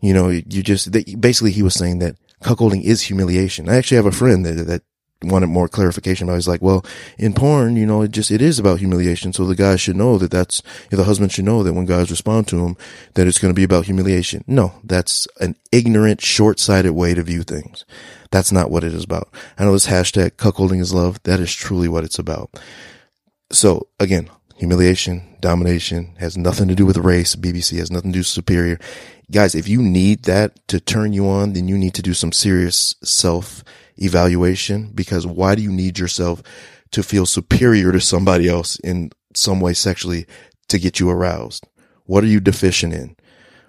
you 0.01 0.13
know, 0.13 0.29
you 0.29 0.63
just, 0.63 0.91
basically 0.91 1.51
he 1.51 1.63
was 1.63 1.73
saying 1.73 1.99
that 1.99 2.15
cuckolding 2.43 2.83
is 2.83 3.01
humiliation. 3.03 3.69
I 3.69 3.75
actually 3.75 3.97
have 3.97 4.05
a 4.05 4.11
friend 4.11 4.45
that, 4.45 4.67
that 4.67 4.83
wanted 5.23 5.47
more 5.47 5.67
clarification 5.67 6.27
about. 6.27 6.35
It. 6.35 6.37
He's 6.37 6.47
like, 6.47 6.61
well, 6.61 6.85
in 7.17 7.33
porn, 7.33 7.75
you 7.75 7.85
know, 7.85 8.01
it 8.01 8.11
just 8.11 8.31
it 8.31 8.41
is 8.41 8.59
about 8.59 8.79
humiliation. 8.79 9.33
So 9.33 9.45
the 9.45 9.55
guy 9.55 9.75
should 9.75 9.95
know 9.95 10.17
that 10.17 10.31
that's 10.31 10.61
the 10.89 11.03
husband 11.03 11.31
should 11.31 11.45
know 11.45 11.63
that 11.63 11.73
when 11.73 11.85
guys 11.85 12.11
respond 12.11 12.47
to 12.49 12.65
him, 12.65 12.77
that 13.13 13.27
it's 13.27 13.39
going 13.39 13.53
to 13.53 13.55
be 13.55 13.63
about 13.63 13.85
humiliation. 13.85 14.43
No, 14.47 14.73
that's 14.83 15.27
an 15.39 15.55
ignorant, 15.71 16.21
short-sighted 16.21 16.91
way 16.91 17.13
to 17.13 17.23
view 17.23 17.43
things. 17.43 17.85
That's 18.31 18.51
not 18.51 18.71
what 18.71 18.83
it 18.83 18.93
is 18.93 19.03
about. 19.03 19.29
I 19.57 19.65
know 19.65 19.73
this 19.73 19.87
hashtag 19.87 20.31
cuckolding 20.31 20.81
is 20.81 20.93
love. 20.93 21.21
That 21.23 21.39
is 21.39 21.53
truly 21.53 21.87
what 21.87 22.03
it's 22.03 22.19
about. 22.19 22.59
So 23.51 23.87
again, 23.99 24.29
humiliation, 24.55 25.37
domination 25.39 26.15
has 26.19 26.37
nothing 26.37 26.67
to 26.67 26.75
do 26.75 26.85
with 26.85 26.97
race. 26.97 27.35
BBC 27.35 27.77
has 27.77 27.91
nothing 27.91 28.11
to 28.11 28.15
do 28.15 28.19
with 28.19 28.27
superior. 28.27 28.79
Guys, 29.31 29.55
if 29.55 29.67
you 29.67 29.81
need 29.81 30.23
that 30.23 30.67
to 30.67 30.79
turn 30.79 31.13
you 31.13 31.27
on, 31.27 31.53
then 31.53 31.67
you 31.67 31.77
need 31.77 31.93
to 31.95 32.01
do 32.01 32.13
some 32.13 32.31
serious 32.31 32.95
self 33.03 33.63
evaluation 33.97 34.91
because 34.93 35.25
why 35.25 35.55
do 35.55 35.61
you 35.61 35.71
need 35.71 35.99
yourself 35.99 36.41
to 36.91 37.03
feel 37.03 37.25
superior 37.25 37.91
to 37.91 37.99
somebody 37.99 38.47
else 38.47 38.77
in 38.79 39.11
some 39.35 39.59
way 39.59 39.73
sexually 39.73 40.25
to 40.67 40.79
get 40.79 40.99
you 40.99 41.09
aroused? 41.09 41.67
What 42.05 42.23
are 42.23 42.27
you 42.27 42.39
deficient 42.39 42.93
in? 42.93 43.15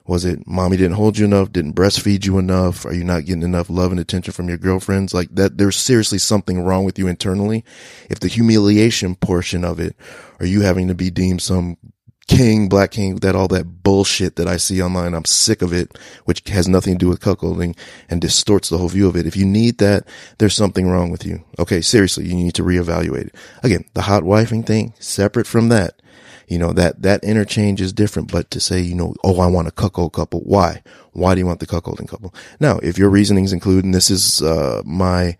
Was 0.07 0.27
it 0.27 0.47
mommy 0.47 0.77
didn't 0.77 0.97
hold 0.97 1.17
you 1.17 1.25
enough? 1.25 1.51
Didn't 1.51 1.75
breastfeed 1.75 2.27
you 2.27 2.39
enough? 2.39 2.85
Are 2.85 2.93
you 2.93 3.05
not 3.05 3.25
getting 3.25 3.43
enough 3.43 3.71
love 3.71 3.91
and 3.91 3.99
attention 3.99 4.35
from 4.35 4.49
your 4.49 4.59
girlfriends? 4.59 5.15
Like 5.15 5.35
that, 5.35 5.57
there's 5.57 5.77
seriously 5.77 6.19
something 6.19 6.63
wrong 6.63 6.85
with 6.85 6.99
you 6.99 7.09
internally. 7.09 7.65
If 8.11 8.21
the 8.21 8.29
humiliation 8.29 9.15
portion 9.15 9.65
of 9.65 9.81
it, 9.81 9.97
are 10.41 10.47
you 10.47 10.61
having 10.61 10.89
to 10.89 10.95
be 10.95 11.11
deemed 11.11 11.41
some 11.41 11.79
king, 12.27 12.69
black 12.69 12.93
king, 12.93 13.17
that 13.17 13.35
all 13.35 13.49
that 13.49 13.83
bullshit 13.83 14.37
that 14.37 14.49
I 14.49 14.57
see 14.57 14.83
online, 14.83 15.15
I'm 15.15 15.25
sick 15.25 15.63
of 15.63 15.73
it, 15.73 15.99
which 16.25 16.49
has 16.49 16.69
nothing 16.69 16.95
to 16.95 16.99
do 16.99 17.09
with 17.09 17.21
cuckolding 17.21 17.77
and 18.09 18.21
distorts 18.21 18.69
the 18.69 18.79
whole 18.79 18.89
view 18.89 19.09
of 19.09 19.17
it. 19.17 19.27
If 19.27 19.37
you 19.37 19.45
need 19.45 19.79
that, 19.79 20.07
there's 20.39 20.55
something 20.55 20.89
wrong 20.89 21.11
with 21.11 21.25
you. 21.25 21.45
Okay, 21.59 21.81
seriously, 21.81 22.27
you 22.27 22.35
need 22.35 22.55
to 22.55 22.63
reevaluate 22.63 23.29
it. 23.29 23.35
Again, 23.63 23.85
the 23.95 24.03
hot 24.03 24.23
wifing 24.23 24.67
thing, 24.67 24.95
separate 24.99 25.47
from 25.47 25.69
that 25.69 26.01
you 26.49 26.59
know, 26.59 26.73
that, 26.73 27.03
that 27.03 27.25
interchange 27.25 27.81
is 27.81 27.93
different, 27.93 28.31
but 28.31 28.51
to 28.51 28.61
say, 28.61 28.81
you 28.81 28.95
know, 28.95 29.15
oh, 29.25 29.41
I 29.41 29.47
want 29.47 29.69
a 29.69 29.73
cuckold 29.73 30.13
couple. 30.13 30.41
Why? 30.41 30.83
Why 31.13 31.35
do 31.35 31.41
you 31.41 31.47
want 31.47 31.61
the 31.61 31.67
cuckolding 31.67 32.09
couple? 32.09 32.35
Now, 32.61 32.79
if 32.79 32.99
your 32.99 33.09
reasonings 33.09 33.53
include, 33.53 33.85
and 33.85 33.95
this 33.95 34.11
is, 34.11 34.43
uh, 34.43 34.83
my, 34.85 35.37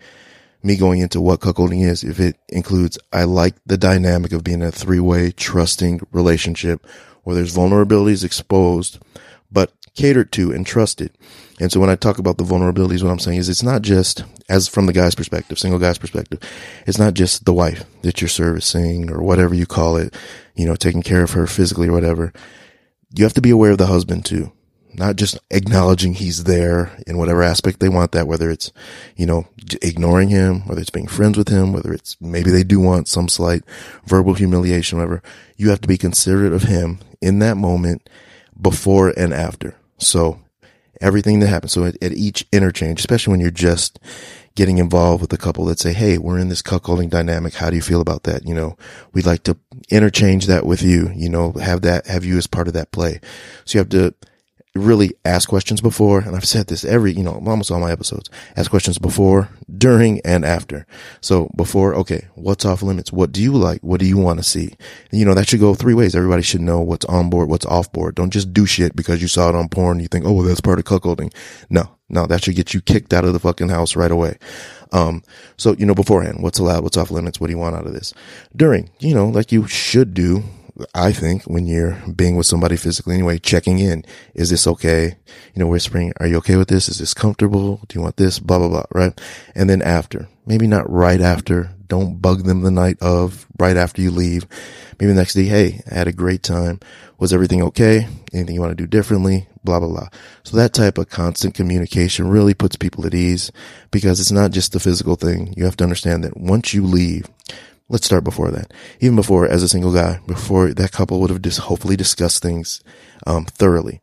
me 0.65 0.77
going 0.77 1.01
into 1.01 1.21
what 1.21 1.41
cuckolding 1.41 1.87
is, 1.87 2.03
if 2.03 2.19
it 2.19 2.37
includes, 2.49 2.99
I 3.13 3.25
like 3.25 3.55
the 3.67 3.77
dynamic 3.77 4.33
of 4.33 4.43
being 4.43 4.63
a 4.63 4.73
three 4.73 5.01
way 5.01 5.31
trusting 5.31 6.01
relationship 6.11 6.87
where 7.23 7.37
there's 7.37 7.55
vulnerabilities 7.55 8.25
exposed, 8.25 8.99
but 9.53 9.73
catered 9.95 10.33
to 10.33 10.51
and 10.53 10.67
trusted. 10.67 11.13
And 11.61 11.71
so 11.71 11.79
when 11.81 11.91
I 11.91 11.97
talk 11.97 12.19
about 12.19 12.39
the 12.39 12.45
vulnerabilities, 12.45 13.03
what 13.03 13.11
I'm 13.11 13.19
saying 13.19 13.39
is 13.39 13.49
it's 13.49 13.63
not 13.63 13.83
just 13.83 14.25
as 14.49 14.67
from 14.67 14.87
the 14.87 14.93
guy's 14.93 15.15
perspective, 15.15 15.59
single 15.59 15.79
guy's 15.79 15.99
perspective. 15.99 16.41
It's 16.87 16.99
not 16.99 17.15
just 17.15 17.45
the 17.45 17.53
wife 17.53 17.85
that 18.03 18.21
you're 18.21 18.29
servicing 18.29 19.11
or 19.11 19.23
whatever 19.23 19.55
you 19.55 19.67
call 19.67 19.97
it, 19.97 20.15
you 20.55 20.67
know, 20.67 20.77
taking 20.77 21.03
care 21.03 21.23
of 21.23 21.33
her 21.33 21.47
physically 21.47 21.89
or 21.89 21.93
whatever. 21.93 22.33
You 23.17 23.25
have 23.25 23.35
to 23.35 23.43
be 23.43 23.51
aware 23.51 23.73
of 23.73 23.79
the 23.79 23.87
husband 23.87 24.25
too. 24.25 24.51
Not 24.97 25.17
just 25.17 25.39
acknowledging 25.51 26.15
he's 26.15 26.45
there 26.45 26.97
in 27.07 27.19
whatever 27.19 27.43
aspect 27.43 27.81
they 27.81 27.89
want 27.89 28.13
that, 28.13 28.29
whether 28.29 28.51
it's, 28.51 28.73
you 29.17 29.27
know, 29.27 29.47
ignoring 29.83 30.29
him, 30.29 30.67
whether 30.67 30.81
it's 30.81 30.91
being 30.91 31.09
friends 31.09 31.37
with 31.37 31.49
him, 31.49 31.73
whether 31.73 31.93
it's 31.93 32.17
maybe 32.21 32.51
they 32.51 32.65
do 32.65 32.79
want 32.81 33.09
some 33.09 33.29
slight 33.29 33.63
verbal 34.07 34.35
humiliation, 34.35 34.99
whatever. 34.99 35.23
You 35.57 35.71
have 35.71 35.81
to 35.81 35.89
be 35.89 35.99
considerate 35.99 36.53
of 36.53 36.65
him 36.65 37.01
in 37.21 37.41
that 37.41 37.57
moment 37.57 38.09
before 38.61 39.13
and 39.17 39.35
after. 39.35 39.75
So 39.99 40.41
everything 41.01 41.41
that 41.41 41.49
happens. 41.49 41.73
So 41.73 41.85
at, 41.85 42.03
at, 42.03 42.13
each 42.13 42.47
interchange, 42.53 43.01
especially 43.01 43.33
when 43.33 43.41
you're 43.41 43.51
just 43.51 43.99
getting 44.55 44.79
involved 44.79 45.21
with 45.21 45.33
a 45.33 45.39
couple 45.39 45.65
that 45.67 45.81
say, 45.81 45.93
Hey, 45.93 46.19
we're 46.19 46.39
in 46.39 46.49
this 46.49 46.63
cuckolding 46.63 47.11
dynamic. 47.11 47.55
How 47.55 47.71
do 47.71 47.77
you 47.77 47.83
feel 47.83 48.01
about 48.01 48.23
that? 48.25 48.47
You 48.47 48.55
know, 48.55 48.77
we'd 49.13 49.27
like 49.27 49.43
to 49.45 49.57
interchange 49.91 50.47
that 50.47 50.67
with 50.67 50.83
you, 50.83 51.11
you 51.15 51.29
know, 51.29 51.53
have 51.53 51.83
that, 51.83 52.07
have 52.07 52.25
you 52.25 52.39
as 52.39 52.47
part 52.47 52.69
of 52.69 52.75
that 52.75 52.93
play. 52.93 53.21
So 53.65 53.79
you 53.79 53.81
have 53.81 53.89
to 53.91 54.15
really 54.75 55.13
ask 55.25 55.49
questions 55.49 55.81
before, 55.81 56.19
and 56.21 56.35
I've 56.35 56.45
said 56.45 56.67
this 56.67 56.85
every, 56.85 57.13
you 57.13 57.23
know, 57.23 57.41
almost 57.47 57.71
all 57.71 57.79
my 57.79 57.93
episodes. 57.93 58.29
Ask 58.57 58.71
questions 58.71 58.99
before, 58.99 59.49
during, 59.79 60.21
and 60.25 60.45
after. 60.45 60.85
So 61.21 61.51
before, 61.57 61.95
okay, 61.95 62.27
what's 62.35 62.65
off 62.65 62.83
limits? 62.83 63.13
What 63.13 63.31
do 63.31 63.41
you 63.41 63.53
like? 63.53 63.83
What 63.83 64.01
do 64.01 64.07
you 64.07 64.19
want 64.19 64.41
to 64.41 64.45
see? 64.45 64.75
And, 65.11 65.21
you 65.21 65.25
know, 65.25 65.35
that 65.35 65.49
should 65.49 65.61
go 65.61 65.75
three 65.75 65.95
ways. 65.95 66.17
Everybody 66.17 66.43
should 66.43 66.61
know 66.61 66.81
what's 66.81 67.05
on 67.05 67.31
board, 67.31 67.49
what's 67.49 67.67
off 67.67 67.93
board. 67.93 68.17
Don't 68.17 68.33
just 68.33 68.53
do 68.53 68.67
shit 68.67 68.97
because 68.97 69.23
you 69.23 69.29
saw 69.29 69.49
it 69.49 69.55
on 69.55 69.69
porn. 69.69 70.01
You 70.01 70.09
think, 70.09 70.25
oh, 70.25 70.33
well, 70.33 70.45
that's 70.45 70.61
part 70.61 70.81
of 70.81 70.85
cuckolding. 70.85 71.33
No, 71.71 71.97
no, 72.09 72.27
that 72.27 72.43
should 72.43 72.57
get 72.57 72.75
you 72.75 72.81
kicked 72.81 73.15
out 73.15 73.25
of 73.25 73.33
the 73.33 73.39
fucking 73.39 73.69
house 73.69 73.95
right 73.95 74.11
away. 74.11 74.39
Um, 74.91 75.23
so, 75.57 75.75
you 75.75 75.87
know, 75.87 75.95
beforehand, 75.95 76.43
what's 76.43 76.59
allowed? 76.59 76.83
What's 76.83 76.97
off 76.97 77.13
limits? 77.13 77.41
What 77.41 77.47
do 77.47 77.53
you 77.53 77.59
want 77.59 77.77
out 77.77 77.87
of 77.87 77.93
this? 77.93 78.13
During, 78.57 78.91
you 78.99 79.15
know, 79.15 79.29
like 79.29 79.53
you 79.53 79.69
should 79.69 80.15
do 80.15 80.43
I 80.95 81.13
think 81.13 81.45
when 81.45 81.67
you're 81.67 82.03
being 82.17 82.37
with 82.37 82.47
somebody 82.47 82.77
physically 82.77 83.15
anyway, 83.15 83.39
checking 83.39 83.79
in, 83.79 84.05
is 84.35 84.51
this 84.51 84.67
okay? 84.67 85.17
You 85.55 85.61
know, 85.61 85.69
whispering, 85.69 86.13
are 86.19 86.27
you 86.27 86.39
okay 86.39 86.57
with 86.57 86.69
this? 86.69 86.89
Is 86.89 86.99
this 86.99 87.15
comfortable? 87.15 87.81
Do 87.89 87.99
you 87.99 88.03
want 88.03 88.17
this? 88.17 88.41
Blah, 88.41 88.59
blah, 88.59 88.69
blah, 88.69 88.85
right? 88.93 89.21
And 89.55 89.71
then 89.71 89.83
after, 89.83 90.29
maybe 90.47 90.67
not 90.67 90.91
right 90.91 91.21
after. 91.21 91.71
Don't 91.87 92.21
bug 92.21 92.45
them 92.45 92.63
the 92.63 92.71
night 92.71 92.97
of, 93.01 93.47
right 93.59 93.77
after 93.77 94.03
you 94.03 94.11
leave. 94.11 94.47
Maybe 94.99 95.13
the 95.13 95.19
next 95.19 95.35
day, 95.35 95.45
hey, 95.45 95.83
I 95.91 95.95
had 95.95 96.09
a 96.09 96.13
great 96.13 96.43
time. 96.43 96.81
Was 97.19 97.33
everything 97.33 97.63
okay? 97.63 98.09
Anything 98.33 98.55
you 98.55 98.61
want 98.61 98.77
to 98.77 98.83
do 98.83 98.87
differently? 98.87 99.47
Blah, 99.63 99.79
blah, 99.79 99.89
blah. 99.89 100.09
So 100.43 100.57
that 100.57 100.73
type 100.73 100.99
of 100.99 101.09
constant 101.09 101.55
communication 101.55 102.29
really 102.29 102.55
puts 102.55 102.75
people 102.75 103.07
at 103.07 103.15
ease 103.15 103.53
because 103.93 104.19
it's 104.19 104.33
not 104.33 104.51
just 104.51 104.73
the 104.73 104.81
physical 104.81 105.15
thing. 105.15 105.55
You 105.57 105.67
have 105.67 105.77
to 105.77 105.85
understand 105.85 106.25
that 106.25 106.37
once 106.37 106.75
you 106.75 106.83
leave, 106.85 107.27
let's 107.89 108.07
start 108.07 108.25
before 108.25 108.51
that. 108.51 108.73
Even 109.01 109.17
before, 109.17 109.47
as 109.47 109.63
a 109.63 109.69
single 109.69 109.93
guy, 109.93 110.21
before 110.27 110.73
that 110.73 110.93
couple 110.93 111.21
would 111.21 111.31
have 111.31 111.43
just 111.43 111.61
hopefully 111.61 111.97
discussed 111.97 112.43
things 112.43 112.83
um, 113.27 113.45
thoroughly 113.45 114.01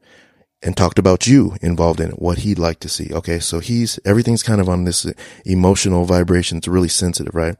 and 0.63 0.77
talked 0.77 0.99
about 0.99 1.25
you 1.25 1.55
involved 1.61 1.99
in 1.99 2.09
it, 2.09 2.21
what 2.21 2.39
he'd 2.39 2.59
like 2.59 2.79
to 2.79 2.89
see. 2.89 3.11
Okay, 3.13 3.39
so 3.39 3.59
he's 3.59 3.99
everything's 4.05 4.43
kind 4.43 4.61
of 4.61 4.69
on 4.69 4.83
this 4.83 5.11
emotional 5.45 6.05
vibration. 6.05 6.59
It's 6.59 6.67
really 6.67 6.87
sensitive, 6.87 7.33
right? 7.33 7.55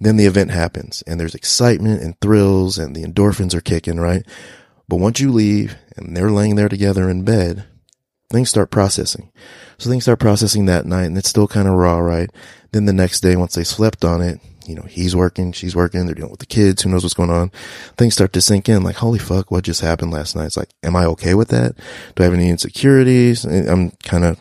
Then 0.00 0.16
the 0.16 0.26
event 0.26 0.50
happens, 0.50 1.02
and 1.06 1.18
there's 1.18 1.34
excitement 1.34 2.02
and 2.02 2.20
thrills, 2.20 2.78
and 2.78 2.94
the 2.94 3.04
endorphins 3.04 3.54
are 3.54 3.62
kicking, 3.62 3.98
right? 3.98 4.26
But 4.88 4.96
once 4.96 5.20
you 5.20 5.32
leave 5.32 5.76
and 5.96 6.16
they're 6.16 6.30
laying 6.30 6.56
there 6.56 6.68
together 6.68 7.08
in 7.08 7.24
bed, 7.24 7.64
things 8.30 8.50
start 8.50 8.70
processing. 8.70 9.30
So 9.78 9.88
things 9.88 10.04
start 10.04 10.18
processing 10.18 10.66
that 10.66 10.84
night, 10.84 11.04
and 11.04 11.16
it's 11.16 11.30
still 11.30 11.48
kind 11.48 11.66
of 11.66 11.74
raw, 11.74 11.98
right? 11.98 12.30
Then 12.72 12.84
the 12.84 12.92
next 12.92 13.20
day, 13.20 13.36
once 13.36 13.54
they 13.54 13.64
slept 13.64 14.04
on 14.04 14.20
it, 14.20 14.40
you 14.68 14.74
know, 14.74 14.82
he's 14.82 15.14
working, 15.14 15.52
she's 15.52 15.76
working, 15.76 16.06
they're 16.06 16.14
dealing 16.14 16.30
with 16.30 16.40
the 16.40 16.46
kids, 16.46 16.82
who 16.82 16.90
knows 16.90 17.02
what's 17.02 17.14
going 17.14 17.30
on. 17.30 17.50
Things 17.96 18.14
start 18.14 18.32
to 18.34 18.40
sink 18.40 18.68
in, 18.68 18.82
like, 18.82 18.96
holy 18.96 19.18
fuck, 19.18 19.50
what 19.50 19.64
just 19.64 19.80
happened 19.80 20.12
last 20.12 20.36
night? 20.36 20.46
It's 20.46 20.56
like, 20.56 20.70
am 20.82 20.96
I 20.96 21.04
okay 21.06 21.34
with 21.34 21.48
that? 21.48 21.76
Do 22.14 22.22
I 22.22 22.24
have 22.24 22.34
any 22.34 22.48
insecurities? 22.48 23.44
I'm 23.44 23.90
kind 24.02 24.24
of 24.24 24.40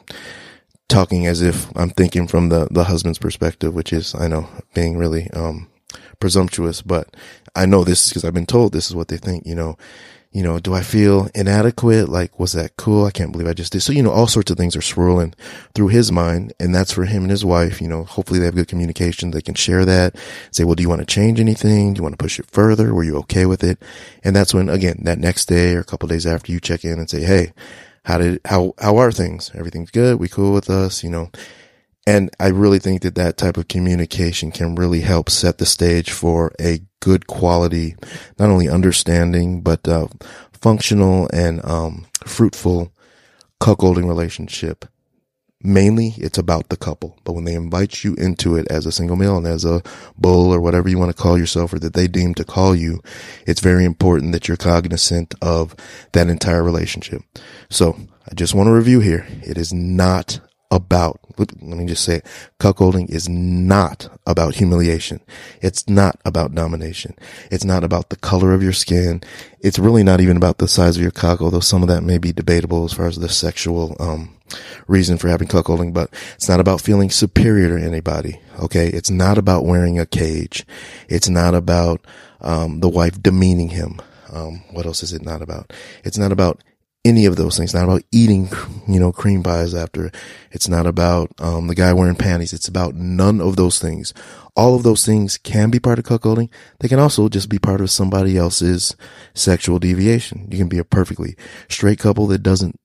talking 0.90 1.26
as 1.28 1.42
if 1.42 1.72
I'm 1.78 1.90
thinking 1.90 2.28
from 2.28 2.50
the, 2.50 2.68
the 2.72 2.86
husband's 2.86 3.20
perspective, 3.20 3.74
which 3.74 3.94
is, 3.94 4.14
I 4.16 4.28
know, 4.28 4.50
being 4.74 4.98
really, 4.98 5.30
um, 5.32 5.68
presumptuous, 6.20 6.82
but 6.82 7.16
I 7.56 7.66
know 7.66 7.84
this 7.84 8.10
because 8.10 8.24
I've 8.24 8.34
been 8.34 8.46
told 8.46 8.72
this 8.72 8.90
is 8.90 8.96
what 8.96 9.10
they 9.10 9.18
think, 9.18 9.46
you 9.46 9.56
know, 9.56 9.78
you 10.32 10.44
know, 10.44 10.60
do 10.60 10.74
I 10.74 10.82
feel 10.82 11.28
inadequate? 11.36 12.08
Like, 12.08 12.40
was 12.40 12.54
that 12.54 12.78
cool? 12.78 13.06
I 13.06 13.12
can't 13.12 13.34
believe 13.34 13.50
I 13.50 13.54
just 13.54 13.74
did. 13.74 13.82
So, 13.82 13.92
you 13.92 14.02
know, 14.02 14.12
all 14.12 14.28
sorts 14.28 14.50
of 14.50 14.58
things 14.58 14.78
are 14.78 14.82
swirling 14.82 15.34
through 15.76 15.90
his 15.90 16.10
mind. 16.10 16.54
And 16.58 16.74
that's 16.74 16.94
for 16.94 17.04
him 17.04 17.24
and 17.24 17.32
his 17.32 17.44
wife. 17.44 17.82
You 17.82 17.90
know, 17.90 18.06
hopefully 18.06 18.40
they 18.40 18.46
have 18.46 18.56
good 18.56 18.70
communication. 18.70 19.32
They 19.32 19.42
can 19.42 19.56
share 19.56 19.84
that, 19.84 20.16
say, 20.52 20.64
well, 20.64 20.76
do 20.76 20.84
you 20.84 20.90
want 20.90 21.02
to 21.02 21.06
change 21.06 21.42
anything? 21.42 21.94
Do 21.94 22.00
you 22.00 22.04
want 22.04 22.14
to 22.14 22.24
push 22.24 22.40
it 22.40 22.46
further? 22.46 22.94
Were 22.94 23.04
you 23.04 23.18
okay 23.18 23.46
with 23.46 23.62
it? 23.62 23.84
And 24.24 24.34
that's 24.34 24.54
when, 24.54 24.70
again, 24.70 25.02
that 25.04 25.20
next 25.20 25.48
day 25.48 25.76
or 25.76 25.82
a 25.82 25.86
couple 25.86 26.08
days 26.08 26.26
after 26.26 26.52
you 26.52 26.62
check 26.62 26.86
in 26.86 26.98
and 26.98 27.10
say, 27.10 27.24
Hey, 27.24 27.52
how 28.06 28.18
did, 28.18 28.40
how, 28.46 28.74
how 28.80 28.98
are 28.98 29.12
things? 29.12 29.52
Everything's 29.54 29.92
good. 29.92 30.18
We 30.18 30.30
cool 30.30 30.54
with 30.54 30.70
us, 30.70 31.04
you 31.04 31.10
know, 31.10 31.30
and 32.08 32.32
I 32.40 32.48
really 32.48 32.80
think 32.80 33.02
that 33.04 33.16
that 33.16 33.38
type 33.38 33.58
of 33.58 33.68
communication 33.68 34.52
can 34.52 34.76
really 34.76 35.02
help 35.02 35.30
set 35.30 35.60
the 35.60 35.66
stage 35.66 36.12
for 36.12 36.52
a 36.60 36.82
good 37.00 37.28
quality, 37.28 37.96
not 38.40 38.50
only 38.50 38.68
understanding, 38.68 39.62
but, 39.62 39.88
uh, 39.88 40.08
functional 40.52 41.30
and, 41.32 41.64
um, 41.66 42.06
fruitful 42.26 42.92
cuckolding 43.60 44.08
relationship. 44.08 44.86
Mainly 45.64 46.16
it's 46.18 46.40
about 46.40 46.70
the 46.70 46.78
couple, 46.78 47.20
but 47.24 47.34
when 47.34 47.44
they 47.44 47.54
invite 47.54 48.04
you 48.04 48.16
into 48.16 48.56
it 48.56 48.68
as 48.72 48.88
a 48.88 48.92
single 48.92 49.16
male 49.16 49.38
and 49.38 49.46
as 49.46 49.64
a 49.64 49.84
bull 50.18 50.52
or 50.52 50.60
whatever 50.60 50.90
you 50.90 50.98
want 50.98 51.16
to 51.16 51.22
call 51.22 51.38
yourself 51.38 51.72
or 51.72 51.78
that 51.80 51.94
they 51.94 52.08
deem 52.08 52.34
to 52.34 52.44
call 52.44 52.76
you, 52.76 53.00
it's 53.46 53.62
very 53.62 53.86
important 53.86 54.32
that 54.32 54.48
you're 54.48 54.58
cognizant 54.58 55.36
of 55.40 55.76
that 56.14 56.30
entire 56.30 56.64
relationship. 56.64 57.22
So 57.70 57.96
I 58.28 58.34
just 58.34 58.56
want 58.56 58.68
to 58.68 58.74
review 58.74 59.02
here. 59.02 59.28
It 59.44 59.60
is 59.60 59.72
not 59.72 60.40
about, 60.72 61.20
let 61.38 61.62
me 61.62 61.86
just 61.86 62.04
say 62.04 62.16
it, 62.16 62.26
cuckolding 62.60 63.10
is 63.10 63.28
not 63.28 64.10
about 64.26 64.56
humiliation. 64.56 65.20
It's 65.62 65.88
not 65.88 66.20
about 66.26 66.56
domination. 66.56 67.16
It's 67.52 67.66
not 67.66 67.84
about 67.84 68.10
the 68.10 68.16
color 68.16 68.54
of 68.54 68.64
your 68.64 68.74
skin. 68.74 69.22
It's 69.60 69.78
really 69.78 70.04
not 70.04 70.22
even 70.22 70.38
about 70.38 70.58
the 70.58 70.68
size 70.68 70.96
of 70.96 71.02
your 71.02 71.12
cock, 71.12 71.42
although 71.42 71.60
some 71.60 71.84
of 71.84 71.90
that 71.90 72.04
may 72.04 72.18
be 72.18 72.32
debatable 72.32 72.86
as 72.86 72.94
far 72.94 73.08
as 73.08 73.18
the 73.18 73.30
sexual, 73.30 73.96
um, 74.00 74.36
reason 74.88 75.18
for 75.18 75.28
having 75.28 75.48
cuckolding, 75.48 75.94
but 75.94 76.10
it's 76.36 76.50
not 76.50 76.60
about 76.60 76.82
feeling 76.82 77.10
superior 77.10 77.78
to 77.78 77.86
anybody. 77.86 78.40
Okay. 78.60 78.88
It's 78.88 79.12
not 79.12 79.38
about 79.38 79.66
wearing 79.66 80.00
a 80.00 80.06
cage. 80.06 80.66
It's 81.10 81.30
not 81.30 81.54
about, 81.54 82.06
um, 82.42 82.80
the 82.80 82.90
wife 82.90 83.22
demeaning 83.22 83.70
him. 83.70 84.00
Um, 84.32 84.64
what 84.72 84.86
else 84.86 85.04
is 85.04 85.12
it 85.12 85.22
not 85.22 85.42
about? 85.42 85.74
It's 86.06 86.18
not 86.18 86.32
about 86.32 86.62
any 87.04 87.26
of 87.26 87.36
those 87.36 87.58
things. 87.58 87.74
Not 87.74 87.86
about 87.86 88.04
eating, 88.12 88.50
you 88.88 89.00
know, 89.00 89.12
cream 89.12 89.44
pies 89.44 89.74
after. 89.74 90.12
It's 90.52 90.68
not 90.68 90.86
about, 90.86 91.32
um, 91.40 91.68
the 91.68 91.76
guy 91.76 91.94
wearing 91.94 92.16
panties. 92.16 92.54
It's 92.54 92.68
about 92.68 92.96
none 92.96 93.42
of 93.42 93.56
those 93.56 93.80
things. 93.80 94.14
All 94.56 94.76
of 94.76 94.84
those 94.84 95.06
things 95.06 95.38
can 95.38 95.70
be 95.70 95.80
part 95.80 95.98
of 95.98 96.06
cuckolding. 96.06 96.50
They 96.80 96.90
can 96.90 97.00
also 97.00 97.30
just 97.30 97.50
be 97.50 97.58
part 97.58 97.82
of 97.82 97.90
somebody 97.90 98.38
else's 98.38 98.96
sexual 99.34 99.80
deviation. 99.80 100.48
You 100.52 100.58
can 100.58 100.68
be 100.68 100.78
a 100.78 100.84
perfectly 100.84 101.36
straight 101.70 102.00
couple 102.00 102.28
that 102.28 102.44
doesn't 102.44 102.81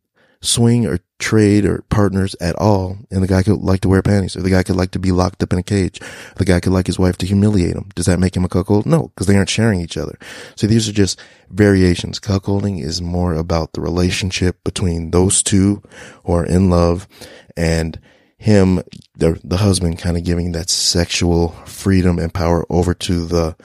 swing 0.47 0.87
or 0.87 1.01
trade 1.19 1.65
or 1.65 1.83
partners 1.89 2.37
at 2.41 2.57
all. 2.57 2.99
And 3.11 3.23
the 3.23 3.27
guy 3.27 3.43
could 3.43 3.61
like 3.61 3.81
to 3.81 3.89
wear 3.89 4.03
panties 4.03 4.37
or 4.37 4.43
the 4.43 4.51
guy 4.51 4.63
could 4.63 4.77
like 4.77 4.91
to 4.93 4.99
be 4.99 5.13
locked 5.13 5.43
up 5.43 5.53
in 5.53 5.59
a 5.59 5.63
cage. 5.63 6.01
The 6.37 6.45
guy 6.45 6.61
could 6.61 6.73
like 6.73 6.87
his 6.87 6.99
wife 6.99 7.17
to 7.19 7.27
humiliate 7.27 7.75
him. 7.75 7.91
Does 7.95 8.07
that 8.07 8.21
make 8.21 8.37
him 8.37 8.45
a 8.45 8.49
cuckold? 8.49 8.87
No, 8.87 9.09
because 9.09 9.27
they 9.27 9.37
aren't 9.37 9.51
sharing 9.51 9.81
each 9.81 9.97
other. 9.97 10.19
So 10.55 10.67
these 10.67 10.89
are 10.89 10.93
just 10.93 11.21
variations. 11.51 12.21
Cuckolding 12.21 12.83
is 12.83 13.01
more 13.03 13.35
about 13.35 13.73
the 13.73 13.81
relationship 13.81 14.63
between 14.65 15.11
those 15.11 15.43
two 15.43 15.83
who 16.25 16.33
are 16.33 16.47
in 16.47 16.71
love 16.71 17.09
and 17.57 17.99
him, 18.39 18.83
the, 19.17 19.41
the 19.43 19.59
husband 19.59 19.99
kind 19.99 20.17
of 20.17 20.25
giving 20.25 20.53
that 20.53 20.69
sexual 20.69 21.51
freedom 21.65 22.19
and 22.19 22.33
power 22.35 22.67
over 22.69 22.93
to 22.93 23.25
the 23.25 23.57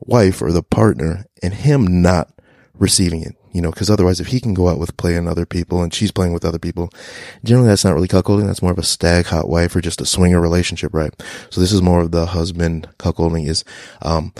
wife 0.00 0.40
or 0.40 0.52
the 0.52 0.62
partner 0.62 1.26
and 1.42 1.52
him 1.52 2.00
not 2.00 2.32
receiving 2.74 3.22
it 3.22 3.36
you 3.56 3.62
know, 3.62 3.70
because 3.70 3.88
otherwise, 3.88 4.20
if 4.20 4.26
he 4.26 4.38
can 4.38 4.52
go 4.52 4.68
out 4.68 4.78
with 4.78 4.98
playing 4.98 5.26
other 5.26 5.46
people 5.46 5.82
and 5.82 5.92
she's 5.94 6.12
playing 6.12 6.34
with 6.34 6.44
other 6.44 6.58
people, 6.58 6.90
generally 7.42 7.68
that's 7.68 7.86
not 7.86 7.94
really 7.94 8.06
cuckolding. 8.06 8.46
That's 8.46 8.60
more 8.60 8.72
of 8.72 8.78
a 8.78 8.82
stag 8.82 9.24
hot 9.24 9.48
wife 9.48 9.74
or 9.74 9.80
just 9.80 10.02
a 10.02 10.06
swinger 10.06 10.40
relationship, 10.42 10.92
right? 10.92 11.12
So 11.48 11.62
this 11.62 11.72
is 11.72 11.80
more 11.80 12.02
of 12.02 12.10
the 12.10 12.26
husband 12.26 12.86
cuckolding 12.98 13.48
is, 13.48 13.64
um, 14.02 14.34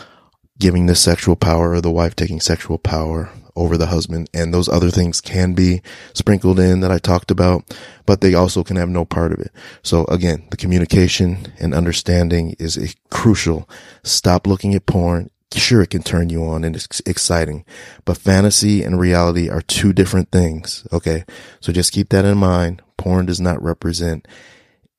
giving 0.58 0.84
the 0.84 0.94
sexual 0.94 1.34
power 1.34 1.70
or 1.70 1.80
the 1.80 1.90
wife 1.90 2.14
taking 2.14 2.40
sexual 2.40 2.76
power 2.76 3.30
over 3.56 3.78
the 3.78 3.86
husband. 3.86 4.28
And 4.34 4.52
those 4.52 4.68
other 4.68 4.90
things 4.90 5.22
can 5.22 5.54
be 5.54 5.80
sprinkled 6.12 6.60
in 6.60 6.80
that 6.80 6.92
I 6.92 6.98
talked 6.98 7.30
about, 7.30 7.64
but 8.04 8.20
they 8.20 8.34
also 8.34 8.62
can 8.62 8.76
have 8.76 8.90
no 8.90 9.06
part 9.06 9.32
of 9.32 9.38
it. 9.38 9.50
So 9.82 10.04
again, 10.06 10.46
the 10.50 10.58
communication 10.58 11.54
and 11.58 11.74
understanding 11.74 12.54
is 12.58 12.76
a 12.76 12.94
crucial. 13.08 13.68
Stop 14.02 14.46
looking 14.46 14.74
at 14.74 14.84
porn 14.84 15.30
sure 15.54 15.82
it 15.82 15.90
can 15.90 16.02
turn 16.02 16.30
you 16.30 16.44
on 16.44 16.64
and 16.64 16.74
it's 16.74 17.00
exciting, 17.06 17.64
but 18.04 18.18
fantasy 18.18 18.82
and 18.82 18.98
reality 18.98 19.48
are 19.48 19.62
two 19.62 19.92
different 19.92 20.30
things. 20.30 20.86
Okay. 20.92 21.24
So 21.60 21.72
just 21.72 21.92
keep 21.92 22.08
that 22.10 22.24
in 22.24 22.38
mind. 22.38 22.82
Porn 22.96 23.26
does 23.26 23.40
not 23.40 23.62
represent 23.62 24.26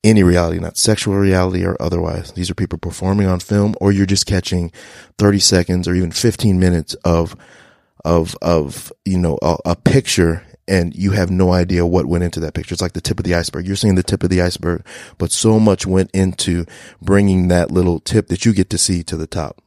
any 0.04 0.24
reality, 0.24 0.60
not 0.60 0.78
sexual 0.78 1.16
reality 1.16 1.66
or 1.66 1.76
otherwise. 1.82 2.32
These 2.32 2.50
are 2.50 2.56
people 2.56 2.78
performing 2.78 3.28
on 3.28 3.40
film 3.40 3.76
or 3.82 3.92
you're 3.92 4.06
just 4.06 4.26
catching 4.26 4.72
30 5.18 5.40
seconds 5.40 5.88
or 5.88 5.96
even 5.96 6.12
15 6.12 6.60
minutes 6.60 6.94
of, 7.04 7.36
of, 8.06 8.36
of, 8.42 8.94
you 9.04 9.18
know, 9.18 9.38
a, 9.42 9.58
a 9.66 9.76
picture 9.76 10.44
and 10.68 10.96
you 10.96 11.12
have 11.12 11.32
no 11.32 11.54
idea 11.54 11.86
what 11.86 12.06
went 12.06 12.24
into 12.24 12.40
that 12.42 12.54
picture. 12.54 12.74
It's 12.74 12.82
like 12.82 12.94
the 12.94 13.02
tip 13.02 13.20
of 13.20 13.26
the 13.26 13.36
iceberg. 13.36 13.66
You're 13.66 13.76
seeing 13.76 13.96
the 13.96 14.04
tip 14.04 14.24
of 14.24 14.30
the 14.30 14.42
iceberg, 14.42 14.86
but 15.18 15.32
so 15.32 15.60
much 15.60 15.86
went 15.86 16.12
into 16.12 16.66
bringing 17.02 17.48
that 17.48 17.72
little 17.72 18.00
tip 18.00 18.28
that 18.28 18.46
you 18.46 18.54
get 18.54 18.70
to 18.72 18.78
see 18.78 19.04
to 19.04 19.16
the 19.16 19.28
top. 19.28 19.62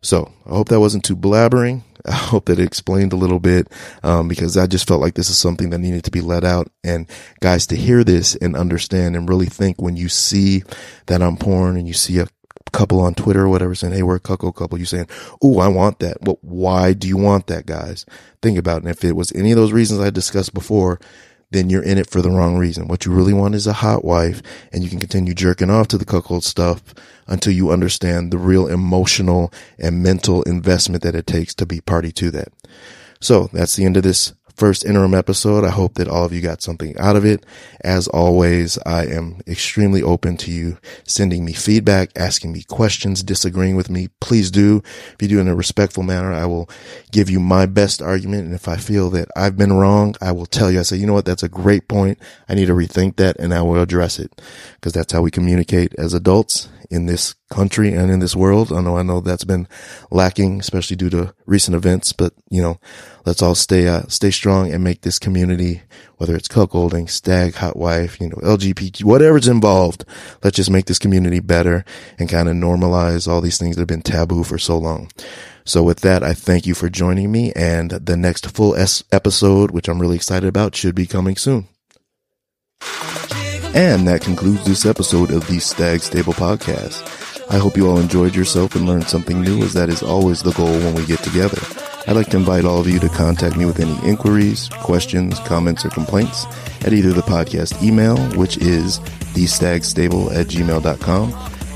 So 0.00 0.32
I 0.46 0.50
hope 0.50 0.68
that 0.68 0.80
wasn't 0.80 1.04
too 1.04 1.16
blabbering. 1.16 1.82
I 2.06 2.14
hope 2.14 2.46
that 2.46 2.60
it 2.60 2.64
explained 2.64 3.12
a 3.12 3.16
little 3.16 3.40
bit, 3.40 3.68
um, 4.04 4.28
because 4.28 4.56
I 4.56 4.66
just 4.66 4.86
felt 4.86 5.00
like 5.00 5.14
this 5.14 5.28
is 5.28 5.38
something 5.38 5.70
that 5.70 5.78
needed 5.78 6.04
to 6.04 6.10
be 6.10 6.20
let 6.20 6.44
out. 6.44 6.68
And 6.84 7.08
guys, 7.40 7.66
to 7.68 7.76
hear 7.76 8.04
this 8.04 8.36
and 8.36 8.56
understand 8.56 9.16
and 9.16 9.28
really 9.28 9.46
think 9.46 9.82
when 9.82 9.96
you 9.96 10.08
see 10.08 10.62
that 11.06 11.22
I'm 11.22 11.36
porn 11.36 11.76
and 11.76 11.88
you 11.88 11.94
see 11.94 12.18
a 12.18 12.28
couple 12.72 13.00
on 13.00 13.14
Twitter 13.14 13.44
or 13.44 13.48
whatever 13.48 13.74
saying, 13.74 13.94
Hey, 13.94 14.02
we're 14.02 14.16
a 14.16 14.20
cuckold 14.20 14.56
couple. 14.56 14.78
You 14.78 14.84
saying, 14.84 15.08
Oh, 15.42 15.58
I 15.58 15.68
want 15.68 15.98
that. 16.00 16.18
Well, 16.22 16.38
why 16.42 16.92
do 16.92 17.08
you 17.08 17.16
want 17.16 17.46
that, 17.48 17.66
guys? 17.66 18.06
Think 18.42 18.58
about 18.58 18.78
it. 18.78 18.82
And 18.84 18.90
if 18.90 19.04
it 19.04 19.16
was 19.16 19.32
any 19.32 19.50
of 19.50 19.56
those 19.56 19.72
reasons 19.72 20.00
I 20.00 20.10
discussed 20.10 20.54
before, 20.54 21.00
then 21.56 21.70
you're 21.70 21.82
in 21.82 21.98
it 21.98 22.10
for 22.10 22.20
the 22.20 22.30
wrong 22.30 22.56
reason. 22.56 22.86
What 22.86 23.06
you 23.06 23.12
really 23.12 23.32
want 23.32 23.54
is 23.54 23.66
a 23.66 23.72
hot 23.72 24.04
wife 24.04 24.42
and 24.72 24.84
you 24.84 24.90
can 24.90 25.00
continue 25.00 25.34
jerking 25.34 25.70
off 25.70 25.88
to 25.88 25.98
the 25.98 26.04
cuckold 26.04 26.44
stuff 26.44 26.94
until 27.26 27.52
you 27.52 27.70
understand 27.70 28.30
the 28.30 28.38
real 28.38 28.68
emotional 28.68 29.52
and 29.78 30.02
mental 30.02 30.42
investment 30.42 31.02
that 31.02 31.14
it 31.14 31.26
takes 31.26 31.54
to 31.54 31.66
be 31.66 31.80
party 31.80 32.12
to 32.12 32.30
that. 32.30 32.48
So 33.20 33.48
that's 33.52 33.74
the 33.76 33.84
end 33.84 33.96
of 33.96 34.02
this 34.02 34.34
first 34.56 34.84
interim 34.84 35.14
episode. 35.14 35.64
I 35.64 35.70
hope 35.70 35.94
that 35.94 36.08
all 36.08 36.24
of 36.24 36.32
you 36.32 36.40
got 36.40 36.62
something 36.62 36.96
out 36.98 37.14
of 37.14 37.24
it. 37.24 37.44
As 37.82 38.08
always, 38.08 38.78
I 38.86 39.06
am 39.06 39.40
extremely 39.46 40.02
open 40.02 40.36
to 40.38 40.50
you 40.50 40.78
sending 41.04 41.44
me 41.44 41.52
feedback, 41.52 42.10
asking 42.16 42.52
me 42.52 42.62
questions, 42.62 43.22
disagreeing 43.22 43.76
with 43.76 43.90
me. 43.90 44.08
Please 44.20 44.50
do. 44.50 44.82
If 45.12 45.16
you 45.20 45.28
do 45.28 45.40
in 45.40 45.48
a 45.48 45.54
respectful 45.54 46.02
manner, 46.02 46.32
I 46.32 46.46
will 46.46 46.68
give 47.12 47.28
you 47.30 47.38
my 47.38 47.66
best 47.66 48.00
argument. 48.00 48.46
And 48.46 48.54
if 48.54 48.66
I 48.66 48.76
feel 48.76 49.10
that 49.10 49.28
I've 49.36 49.56
been 49.56 49.72
wrong, 49.72 50.14
I 50.20 50.32
will 50.32 50.46
tell 50.46 50.70
you. 50.70 50.80
I 50.80 50.82
say, 50.82 50.96
you 50.96 51.06
know 51.06 51.14
what? 51.14 51.26
That's 51.26 51.42
a 51.42 51.48
great 51.48 51.86
point. 51.88 52.18
I 52.48 52.54
need 52.54 52.66
to 52.66 52.74
rethink 52.74 53.16
that 53.16 53.36
and 53.38 53.52
I 53.52 53.62
will 53.62 53.80
address 53.80 54.18
it 54.18 54.40
because 54.74 54.92
that's 54.92 55.12
how 55.12 55.22
we 55.22 55.30
communicate 55.30 55.94
as 55.98 56.14
adults 56.14 56.68
in 56.90 57.06
this 57.06 57.34
country 57.50 57.92
and 57.92 58.10
in 58.10 58.20
this 58.20 58.36
world. 58.36 58.72
I 58.72 58.80
know, 58.80 58.96
I 58.96 59.02
know 59.02 59.20
that's 59.20 59.44
been 59.44 59.68
lacking, 60.10 60.60
especially 60.60 60.96
due 60.96 61.10
to 61.10 61.34
recent 61.46 61.74
events, 61.74 62.12
but 62.12 62.32
you 62.50 62.62
know, 62.62 62.78
let's 63.24 63.42
all 63.42 63.54
stay, 63.54 63.88
uh, 63.88 64.02
stay 64.08 64.30
strong 64.30 64.72
and 64.72 64.82
make 64.82 65.02
this 65.02 65.18
community, 65.18 65.82
whether 66.16 66.36
it's 66.36 66.48
cuckolding, 66.48 67.08
stag, 67.08 67.54
hot 67.54 67.76
wife, 67.76 68.20
you 68.20 68.28
know, 68.28 68.36
LGBT, 68.36 69.04
whatever's 69.04 69.48
involved. 69.48 70.04
Let's 70.42 70.56
just 70.56 70.70
make 70.70 70.86
this 70.86 70.98
community 70.98 71.40
better 71.40 71.84
and 72.18 72.28
kind 72.28 72.48
of 72.48 72.56
normalize 72.56 73.28
all 73.28 73.40
these 73.40 73.58
things 73.58 73.76
that 73.76 73.82
have 73.82 73.88
been 73.88 74.02
taboo 74.02 74.44
for 74.44 74.58
so 74.58 74.78
long. 74.78 75.10
So 75.64 75.82
with 75.82 76.00
that, 76.00 76.22
I 76.22 76.32
thank 76.32 76.64
you 76.64 76.74
for 76.74 76.88
joining 76.88 77.32
me 77.32 77.52
and 77.56 77.90
the 77.90 78.16
next 78.16 78.50
full 78.50 78.76
S- 78.76 79.02
episode, 79.10 79.72
which 79.72 79.88
I'm 79.88 80.00
really 80.00 80.14
excited 80.16 80.48
about, 80.48 80.76
should 80.76 80.94
be 80.94 81.06
coming 81.06 81.36
soon. 81.36 81.66
And 83.76 84.08
that 84.08 84.22
concludes 84.22 84.64
this 84.64 84.86
episode 84.86 85.30
of 85.30 85.46
the 85.48 85.58
Stag 85.58 86.00
Stable 86.00 86.32
Podcast. 86.32 87.02
I 87.50 87.58
hope 87.58 87.76
you 87.76 87.86
all 87.86 87.98
enjoyed 87.98 88.34
yourself 88.34 88.74
and 88.74 88.86
learned 88.86 89.06
something 89.06 89.42
new 89.42 89.62
as 89.62 89.74
that 89.74 89.90
is 89.90 90.02
always 90.02 90.42
the 90.42 90.52
goal 90.52 90.72
when 90.78 90.94
we 90.94 91.04
get 91.04 91.18
together. 91.18 91.58
I'd 92.06 92.16
like 92.16 92.30
to 92.30 92.38
invite 92.38 92.64
all 92.64 92.80
of 92.80 92.88
you 92.88 92.98
to 93.00 93.10
contact 93.10 93.58
me 93.58 93.66
with 93.66 93.78
any 93.78 93.94
inquiries, 94.08 94.70
questions, 94.80 95.38
comments, 95.40 95.84
or 95.84 95.90
complaints 95.90 96.46
at 96.86 96.94
either 96.94 97.12
the 97.12 97.20
podcast 97.20 97.82
email, 97.82 98.16
which 98.38 98.56
is 98.56 98.98
thestagstable 99.34 100.34
at 100.34 100.46
gmail.com, 100.46 101.30